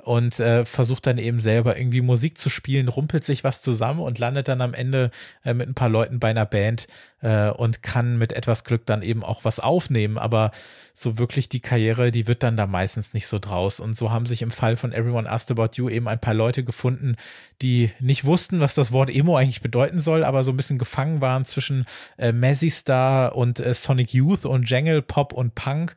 [0.09, 4.19] und äh, versucht dann eben selber irgendwie Musik zu spielen, rumpelt sich was zusammen und
[4.19, 5.11] landet dann am Ende
[5.45, 6.87] äh, mit ein paar Leuten bei einer Band
[7.21, 10.17] äh, und kann mit etwas Glück dann eben auch was aufnehmen.
[10.17, 10.51] Aber
[10.95, 13.81] so wirklich die Karriere, die wird dann da meistens nicht so draus.
[13.81, 16.65] Und so haben sich im Fall von Everyone Asked About You eben ein paar Leute
[16.65, 17.17] gefunden,
[17.61, 21.21] die nicht wussten, was das Wort Emo eigentlich bedeuten soll, aber so ein bisschen gefangen
[21.21, 21.85] waren zwischen
[22.17, 25.95] äh, Mazzy Star und äh, Sonic Youth und Jangle, Pop und Punk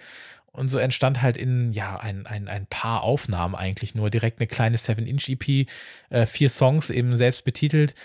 [0.53, 4.47] und so entstand halt in, ja, ein, ein, ein paar Aufnahmen eigentlich nur, direkt eine
[4.47, 5.67] kleine 7-Inch-EP,
[6.09, 7.95] äh, vier Songs eben selbst betitelt.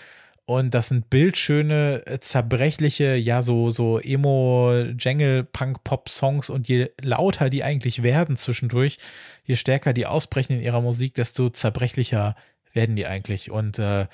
[0.45, 6.49] Und das sind bildschöne, äh, zerbrechliche, ja, so, so Emo, Jangle, Punk, Pop-Songs.
[6.49, 8.97] Und je lauter die eigentlich werden zwischendurch,
[9.43, 12.35] je stärker die ausbrechen in ihrer Musik, desto zerbrechlicher
[12.71, 13.51] werden die eigentlich.
[13.51, 14.07] Und äh,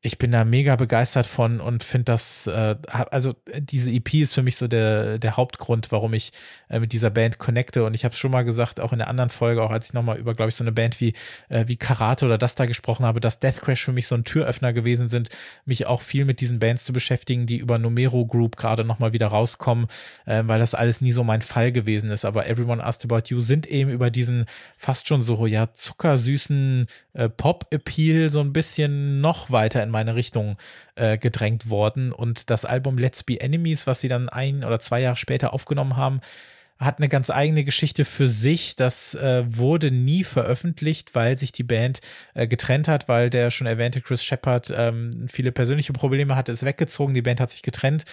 [0.00, 4.42] ich bin da mega begeistert von und finde das, äh, also diese EP ist für
[4.42, 6.32] mich so der, der Hauptgrund, warum ich
[6.68, 7.84] äh, mit dieser Band connecte.
[7.84, 9.94] Und ich habe es schon mal gesagt, auch in der anderen Folge, auch als ich
[9.94, 11.14] nochmal über, glaube ich, so eine Band wie,
[11.48, 14.24] äh, wie Karate oder das da gesprochen habe, dass Death Crash für mich so ein
[14.24, 15.30] Türöffner gewesen sind,
[15.64, 19.28] mich auch viel mit diesen Bands zu beschäftigen, die über Numero Group gerade nochmal wieder
[19.28, 19.86] rauskommen,
[20.26, 22.24] äh, weil das alles nie so mein Fall gewesen ist.
[22.24, 26.86] Aber Everyone Asked About You sind eben über diesen fast schon so, ja, zuckersüßen
[27.16, 30.56] äh, Pop-Appeal so ein bisschen noch weiter in meine Richtung
[30.94, 32.12] äh, gedrängt worden.
[32.12, 35.96] Und das Album Let's Be Enemies, was sie dann ein oder zwei Jahre später aufgenommen
[35.96, 36.20] haben,
[36.78, 38.76] hat eine ganz eigene Geschichte für sich.
[38.76, 42.00] Das äh, wurde nie veröffentlicht, weil sich die Band
[42.34, 46.64] äh, getrennt hat, weil der schon erwähnte Chris Shepard ähm, viele persönliche Probleme hatte, ist
[46.64, 48.04] weggezogen, die Band hat sich getrennt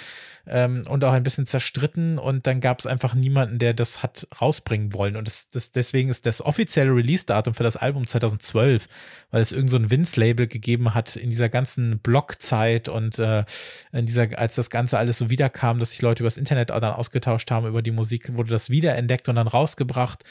[0.46, 4.28] ähm, und auch ein bisschen zerstritten und dann gab es einfach niemanden, der das hat
[4.40, 8.88] rausbringen wollen und das, das, deswegen ist das offizielle Release-Datum für das Album 2012,
[9.32, 13.46] weil es irgend so Vince-Label gegeben hat in dieser ganzen Blog-Zeit und äh,
[13.92, 17.50] in dieser, als das Ganze alles so wiederkam, dass sich Leute übers Internet dann ausgetauscht
[17.52, 20.24] haben über die Musik, wurde das wiederentdeckt und dann rausgebracht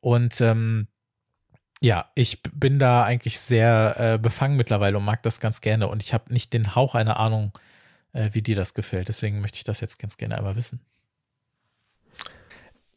[0.00, 0.88] und ähm,
[1.80, 5.88] ja, ich bin da eigentlich sehr äh, befangen mittlerweile und mag das ganz gerne.
[5.88, 7.52] Und ich habe nicht den Hauch einer Ahnung,
[8.14, 9.08] äh, wie dir das gefällt.
[9.08, 10.80] Deswegen möchte ich das jetzt ganz gerne einmal wissen.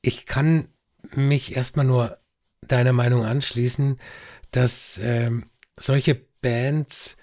[0.02, 0.70] Ich kann
[1.14, 2.18] mich erstmal nur
[2.62, 4.00] deiner Meinung anschließen,
[4.52, 7.18] dass ähm, solche Bands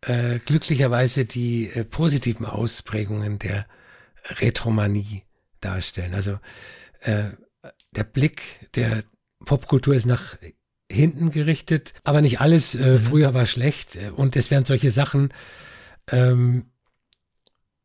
[0.00, 3.66] äh, glücklicherweise die äh, positiven Ausprägungen der
[4.24, 5.24] Retromanie
[5.60, 6.14] darstellen.
[6.14, 6.38] Also
[7.00, 7.30] äh,
[7.92, 9.04] der Blick der
[9.44, 10.36] Popkultur ist nach
[10.90, 13.00] hinten gerichtet, aber nicht alles äh, mhm.
[13.00, 15.32] früher war schlecht und es werden solche Sachen
[16.08, 16.66] ähm,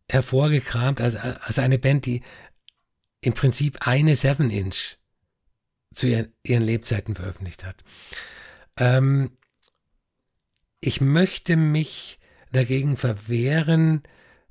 [0.10, 2.24] hervorgekramt, als, als eine Band, die
[3.22, 4.98] im Prinzip eine Seven Inch
[5.94, 7.84] zu ihren, ihren Lebzeiten veröffentlicht hat.
[8.78, 9.32] Ähm,
[10.80, 12.20] ich möchte mich
[12.52, 14.04] dagegen verwehren,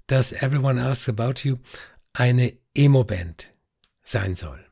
[0.06, 1.58] dass Everyone Asks About You
[2.12, 3.52] eine Emo-Band
[4.02, 4.64] sein soll.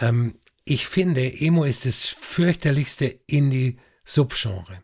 [0.00, 4.82] Ähm, ich finde, Emo ist das fürchterlichste Indie-Subgenre.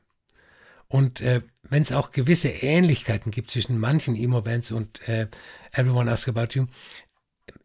[0.88, 5.28] Und äh, wenn es auch gewisse Ähnlichkeiten gibt zwischen manchen Emo-Bands und äh,
[5.72, 6.66] Everyone Ask About You,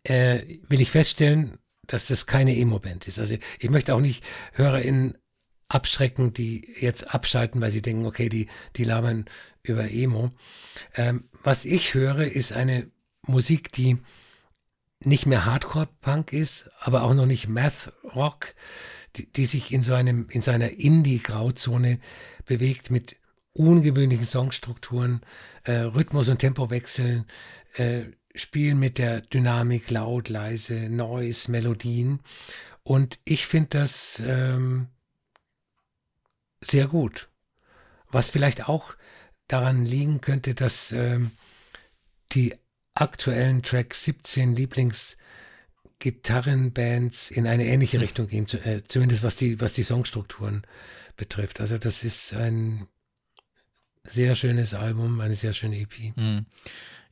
[0.04, 1.58] äh, will ich feststellen,
[1.88, 3.20] dass das keine Emo-Band ist.
[3.20, 4.24] Also ich möchte auch nicht
[4.54, 5.18] HörerInnen
[5.68, 9.26] abschrecken, die jetzt abschalten, weil sie denken, okay, die, die labern
[9.64, 10.32] über Emo.
[10.96, 12.92] Ähm, was ich höre, ist eine
[13.28, 13.98] Musik, die
[15.00, 18.56] nicht mehr Hardcore-Punk ist, aber auch noch nicht Math-Rock,
[19.16, 22.00] die, die sich in so einem, in so einer Indie-Grauzone
[22.46, 23.18] bewegt mit
[23.54, 25.22] ungewöhnlichen Songstrukturen,
[25.64, 27.26] äh, Rhythmus- und Tempowechseln,
[27.76, 32.20] äh, spielen mit der Dynamik laut, leise, Noise, Melodien.
[32.84, 34.88] Und ich finde das ähm,
[36.62, 37.30] sehr gut.
[38.12, 38.94] Was vielleicht auch
[39.48, 41.32] daran liegen könnte, dass ähm,
[42.34, 42.56] die
[42.96, 45.18] aktuellen Track 17 Lieblings
[46.00, 50.64] Gitarrenbands in eine ähnliche Richtung gehen, zu, äh, zumindest was die, was die Songstrukturen
[51.16, 51.62] betrifft.
[51.62, 52.88] Also das ist ein
[54.04, 56.16] sehr schönes Album, eine sehr schöne EP.
[56.16, 56.46] Hm.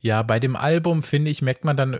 [0.00, 1.98] Ja, bei dem Album finde ich, merkt man dann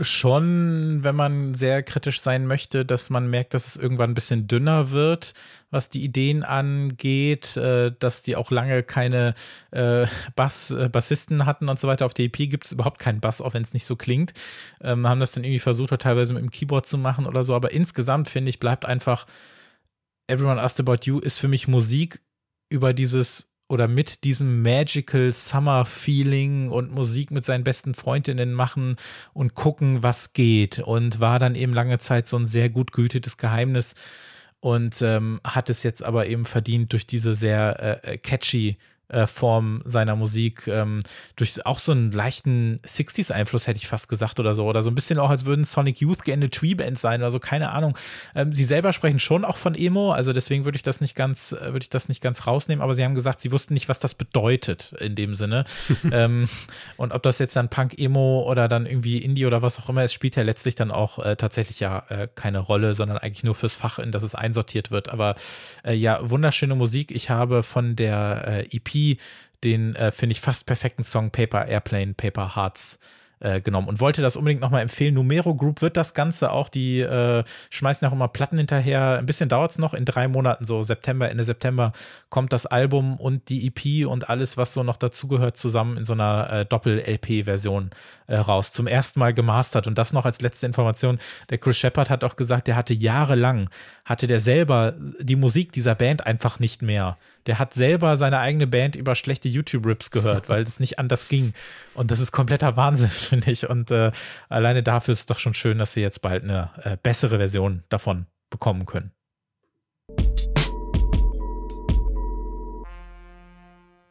[0.00, 4.46] schon, wenn man sehr kritisch sein möchte, dass man merkt, dass es irgendwann ein bisschen
[4.46, 5.34] dünner wird,
[5.70, 9.34] was die Ideen angeht, äh, dass die auch lange keine
[9.70, 12.06] äh, Bass, äh, Bassisten hatten und so weiter.
[12.06, 14.32] Auf der EP gibt es überhaupt keinen Bass, auch wenn es nicht so klingt.
[14.80, 17.54] Ähm, haben das dann irgendwie versucht, teilweise mit dem Keyboard zu machen oder so.
[17.54, 19.26] Aber insgesamt finde ich, bleibt einfach
[20.28, 22.22] Everyone Asked About You ist für mich Musik
[22.70, 28.96] über dieses oder mit diesem Magical Summer Feeling und Musik mit seinen besten Freundinnen machen
[29.32, 30.80] und gucken, was geht.
[30.80, 33.94] Und war dann eben lange Zeit so ein sehr gut gehütetes Geheimnis
[34.58, 38.76] und ähm, hat es jetzt aber eben verdient durch diese sehr äh, catchy
[39.10, 41.00] äh, Form seiner Musik, ähm,
[41.36, 44.66] durch auch so einen leichten 60s-Einfluss, hätte ich fast gesagt, oder so.
[44.66, 47.38] Oder so ein bisschen auch, als würden Sonic Youth gerne eine Tree-Band sein oder so,
[47.38, 47.96] keine Ahnung.
[48.34, 51.52] Ähm, sie selber sprechen schon auch von Emo, also deswegen würde ich das nicht ganz,
[51.52, 53.98] äh, würde ich das nicht ganz rausnehmen, aber sie haben gesagt, sie wussten nicht, was
[53.98, 55.64] das bedeutet in dem Sinne.
[56.12, 56.48] ähm,
[56.96, 60.14] und ob das jetzt dann Punk-Emo oder dann irgendwie Indie oder was auch immer ist,
[60.14, 63.76] spielt ja letztlich dann auch äh, tatsächlich ja äh, keine Rolle, sondern eigentlich nur fürs
[63.76, 65.08] Fach, in das es einsortiert wird.
[65.08, 65.34] Aber
[65.84, 67.10] äh, ja, wunderschöne Musik.
[67.10, 69.18] Ich habe von der äh, EP
[69.64, 72.98] den, äh, finde ich, fast perfekten Song Paper Airplane, Paper Hearts
[73.40, 75.14] äh, genommen und wollte das unbedingt nochmal empfehlen.
[75.14, 79.18] Numero Group wird das Ganze auch, die äh, schmeißen auch immer Platten hinterher.
[79.18, 81.92] Ein bisschen dauert es noch, in drei Monaten, so September, Ende September,
[82.28, 86.12] kommt das Album und die EP und alles, was so noch dazugehört, zusammen in so
[86.12, 87.90] einer äh, Doppel-LP-Version
[88.30, 88.72] äh, raus.
[88.72, 91.18] Zum ersten Mal gemastert und das noch als letzte Information.
[91.50, 93.68] Der Chris Shepard hat auch gesagt, der hatte jahrelang,
[94.04, 97.18] hatte der selber die Musik dieser Band einfach nicht mehr.
[97.46, 101.54] Der hat selber seine eigene Band über schlechte YouTube-Rips gehört, weil es nicht anders ging.
[101.94, 103.68] Und das ist kompletter Wahnsinn, finde ich.
[103.68, 104.12] Und äh,
[104.48, 107.82] alleine dafür ist es doch schon schön, dass sie jetzt bald eine äh, bessere Version
[107.88, 109.12] davon bekommen können.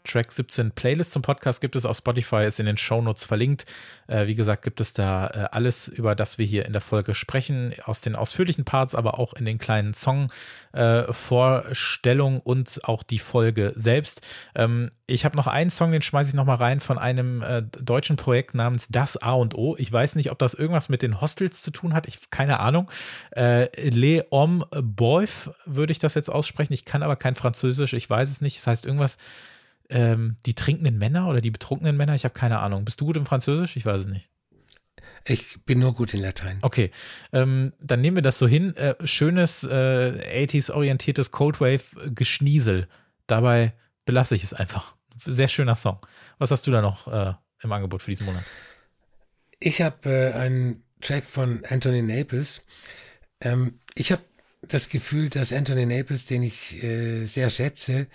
[0.10, 3.66] Track 17 Playlist zum Podcast gibt es auf Spotify, ist in den Shownotes verlinkt.
[4.08, 7.14] Äh, wie gesagt, gibt es da äh, alles, über das wir hier in der Folge
[7.14, 13.20] sprechen, aus den ausführlichen Parts, aber auch in den kleinen Song-Vorstellungen äh, und auch die
[13.20, 14.26] Folge selbst.
[14.56, 17.62] Ähm, ich habe noch einen Song, den schmeiße ich noch mal rein von einem äh,
[17.62, 19.76] deutschen Projekt namens Das A und O.
[19.78, 22.08] Ich weiß nicht, ob das irgendwas mit den Hostels zu tun hat.
[22.08, 22.90] Ich keine Ahnung.
[23.32, 26.74] Äh, Le Homme Boif würde ich das jetzt aussprechen.
[26.74, 27.94] Ich kann aber kein Französisch.
[27.94, 28.58] Ich weiß es nicht.
[28.58, 29.18] Es heißt irgendwas
[29.90, 32.16] ähm, die trinkenden Männer oder die betrunkenen Männer?
[32.16, 32.86] Ich habe keine Ahnung.
[32.86, 33.76] Bist du gut im Französisch?
[33.76, 34.30] Ich weiß es nicht.
[35.26, 36.60] Ich bin nur gut in Latein.
[36.62, 36.92] Okay,
[37.34, 38.76] ähm, dann nehmen wir das so hin.
[38.76, 42.88] Äh, schönes äh, 80s-orientiertes Coldwave-Geschniesel.
[43.28, 43.74] Dabei
[44.06, 44.96] belasse ich es einfach.
[45.18, 46.00] Sehr schöner Song.
[46.38, 48.44] Was hast du da noch äh, im Angebot für diesen Monat?
[49.60, 52.62] Ich habe äh, einen Track von Anthony Naples.
[53.42, 54.24] Ähm, ich habe
[54.62, 58.08] das Gefühl, dass Anthony Naples, den ich äh, sehr schätze,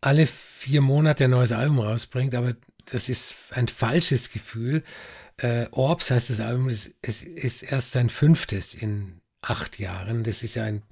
[0.00, 2.54] alle vier Monate ein neues Album rausbringt, aber
[2.86, 4.82] das ist ein falsches Gefühl.
[5.36, 10.24] Äh, Orbs heißt das Album, es, es ist erst sein fünftes in acht Jahren.
[10.24, 10.82] Das ist ja ein,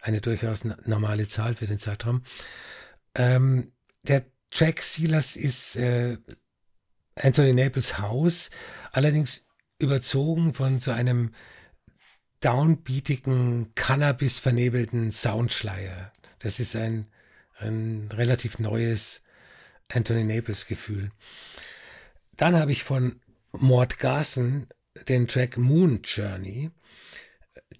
[0.00, 2.22] eine durchaus normale Zahl für den Zeitraum.
[3.14, 6.18] Ähm, der Track Silas ist äh,
[7.14, 8.50] Anthony Naples Haus,
[8.92, 9.46] allerdings
[9.78, 11.32] überzogen von so einem
[12.40, 16.12] downbeatigen, Cannabis-vernebelten Soundschleier.
[16.38, 17.08] Das ist ein
[17.58, 19.22] ein relativ neues
[19.88, 21.10] Anthony Naples Gefühl.
[22.36, 23.20] Dann habe ich von
[23.52, 24.66] Mort Garson
[25.08, 26.70] den Track Moon Journey.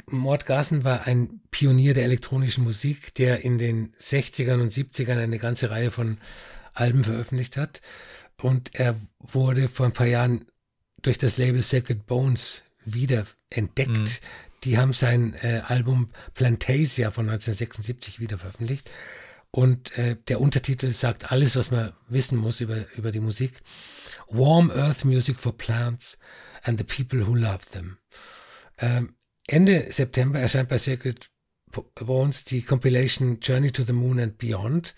[0.07, 5.39] Mort Garson war ein Pionier der elektronischen Musik, der in den 60ern und 70ern eine
[5.39, 6.19] ganze Reihe von
[6.75, 7.83] Alben veröffentlicht hat.
[8.41, 10.47] Und er wurde vor ein paar Jahren
[11.03, 13.91] durch das Label Sacred Bones wieder entdeckt.
[13.91, 14.09] Mhm.
[14.65, 18.91] Die haben sein äh, Album Plantasia von 1976 wieder veröffentlicht.
[19.51, 23.63] Und äh, der Untertitel sagt alles, was man wissen muss über, über die Musik.
[24.29, 26.19] Warm Earth Music for Plants
[26.63, 27.99] and the People Who Love Them.
[28.79, 29.15] Ähm,
[29.47, 31.31] Ende September erscheint bei Sacred
[31.95, 34.95] Bones die Compilation Journey to the Moon and Beyond.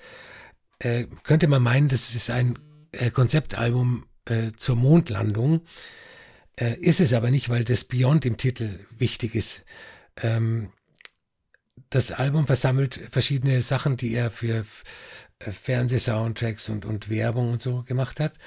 [0.80, 2.58] Äh, könnte man meinen, das ist ein
[2.92, 5.62] äh, Konzeptalbum äh, zur Mondlandung.
[6.56, 9.64] Äh, ist es aber nicht, weil das Beyond im Titel wichtig ist.
[10.16, 10.70] Ähm,
[11.90, 14.64] das Album versammelt verschiedene Sachen, die er für
[15.40, 18.38] äh, Fernsehsoundtracks und, und Werbung und so gemacht hat.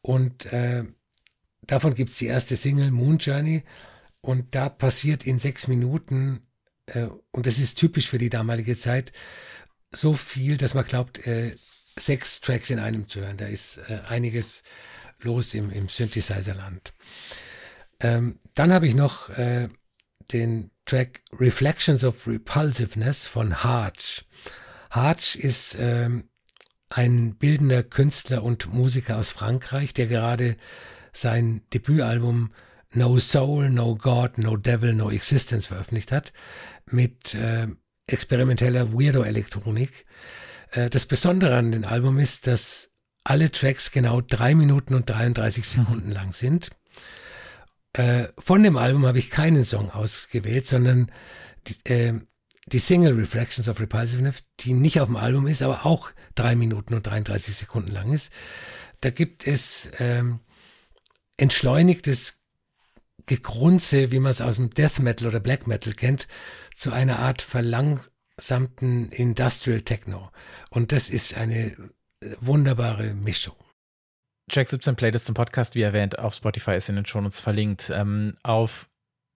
[0.00, 0.84] Und äh,
[1.62, 3.64] davon gibt es die erste Single Moon Journey.
[4.20, 6.46] Und da passiert in sechs Minuten,
[6.86, 9.12] äh, und das ist typisch für die damalige Zeit,
[9.92, 11.54] so viel, dass man glaubt, äh,
[11.96, 13.36] sechs Tracks in einem zu hören.
[13.36, 14.62] Da ist äh, einiges
[15.20, 16.94] los im, im Synthesizer-Land.
[18.00, 19.68] Ähm, dann habe ich noch äh,
[20.32, 24.24] den Track Reflections of Repulsiveness von Harch.
[24.90, 26.28] Harch ist ähm,
[26.90, 30.56] ein bildender Künstler und Musiker aus Frankreich, der gerade
[31.12, 32.52] sein Debütalbum
[32.92, 36.32] No Soul, No God, No Devil, No Existence veröffentlicht hat,
[36.86, 37.68] mit äh,
[38.06, 40.06] experimenteller Weirdo-Elektronik.
[40.70, 45.68] Äh, das Besondere an dem Album ist, dass alle Tracks genau drei Minuten und 33
[45.68, 46.70] Sekunden lang sind.
[47.92, 51.10] Äh, von dem Album habe ich keinen Song ausgewählt, sondern
[51.66, 52.20] die, äh,
[52.66, 56.94] die Single Reflections of Repulsiveness, die nicht auf dem Album ist, aber auch drei Minuten
[56.94, 58.32] und 33 Sekunden lang ist.
[59.00, 60.40] Da gibt es ähm,
[61.36, 62.42] entschleunigtes
[63.26, 66.28] Gegrunze, wie man es aus dem Death Metal oder Black Metal kennt,
[66.74, 70.30] zu einer Art verlangsamten Industrial Techno.
[70.70, 71.72] Und das ist eine
[72.20, 73.56] äh, wunderbare Mischung.
[74.48, 77.90] Track 17 Playlist zum Podcast, wie erwähnt, auf Spotify ist in den Shownotes verlinkt.
[77.94, 78.88] Ähm, auf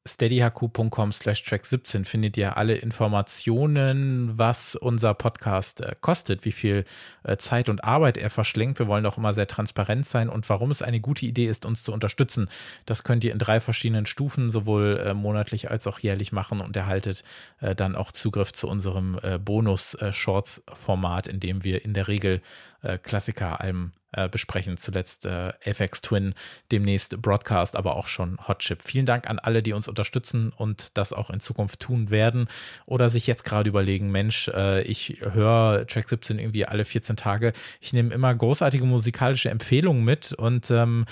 [0.08, 6.84] steadyhq.com slash track 17 findet ihr alle Informationen, was unser Podcast äh, kostet, wie viel
[7.22, 8.80] äh, Zeit und Arbeit er verschlingt.
[8.80, 11.84] Wir wollen auch immer sehr transparent sein und warum es eine gute Idee ist, uns
[11.84, 12.48] zu unterstützen.
[12.84, 16.76] Das könnt ihr in drei verschiedenen Stufen, sowohl äh, monatlich als auch jährlich machen und
[16.76, 17.22] erhaltet
[17.60, 22.40] äh, dann auch Zugriff zu unserem äh, Bonus-Shorts-Format, in dem wir in der Regel
[22.82, 24.76] äh, Klassiker-Alben äh, besprechen.
[24.76, 26.34] Zuletzt äh, FX Twin,
[26.70, 28.82] demnächst Broadcast, aber auch schon Hot Chip.
[28.82, 32.46] Vielen Dank an alle, die uns unterstützen und das auch in Zukunft tun werden
[32.84, 37.52] oder sich jetzt gerade überlegen, Mensch, äh, ich höre Track 17 irgendwie alle 14 Tage.
[37.80, 41.06] Ich nehme immer großartige musikalische Empfehlungen mit und ähm,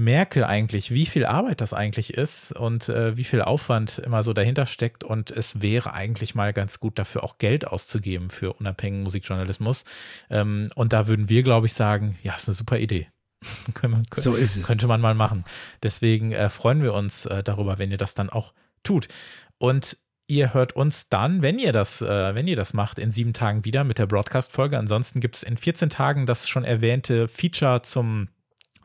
[0.00, 4.32] merke eigentlich, wie viel Arbeit das eigentlich ist und äh, wie viel Aufwand immer so
[4.32, 5.04] dahinter steckt.
[5.04, 9.84] Und es wäre eigentlich mal ganz gut, dafür auch Geld auszugeben für unabhängigen Musikjournalismus.
[10.30, 13.08] Ähm, und da würden wir, glaube ich, sagen, ja, ist eine super Idee.
[14.16, 14.66] so ist es.
[14.66, 15.44] Könnte man mal machen.
[15.82, 19.06] Deswegen äh, freuen wir uns äh, darüber, wenn ihr das dann auch tut.
[19.58, 19.98] Und
[20.28, 23.66] ihr hört uns dann, wenn ihr das, äh, wenn ihr das macht, in sieben Tagen
[23.66, 24.78] wieder mit der Broadcast-Folge.
[24.78, 28.28] Ansonsten gibt es in 14 Tagen das schon erwähnte Feature zum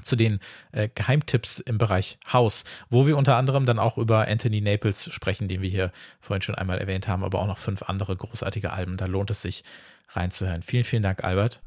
[0.06, 0.40] zu den
[0.72, 5.48] äh, Geheimtipps im Bereich Haus, wo wir unter anderem dann auch über Anthony Naples sprechen,
[5.48, 8.98] den wir hier vorhin schon einmal erwähnt haben, aber auch noch fünf andere großartige Alben.
[8.98, 9.64] Da lohnt es sich
[10.10, 10.62] reinzuhören.
[10.62, 11.62] Vielen, vielen Dank, Albert.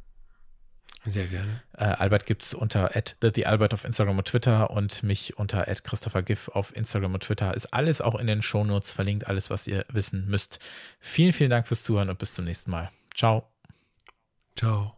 [1.04, 1.62] Sehr gerne.
[1.76, 7.14] Äh, Albert gibt's unter @thealbert auf Instagram und Twitter und mich unter @christophergiff auf Instagram
[7.14, 7.54] und Twitter.
[7.54, 10.58] Ist alles auch in den Shownotes verlinkt, alles, was ihr wissen müsst.
[11.00, 12.90] Vielen, vielen Dank fürs Zuhören und bis zum nächsten Mal.
[13.14, 13.48] Ciao.
[14.56, 14.97] Ciao.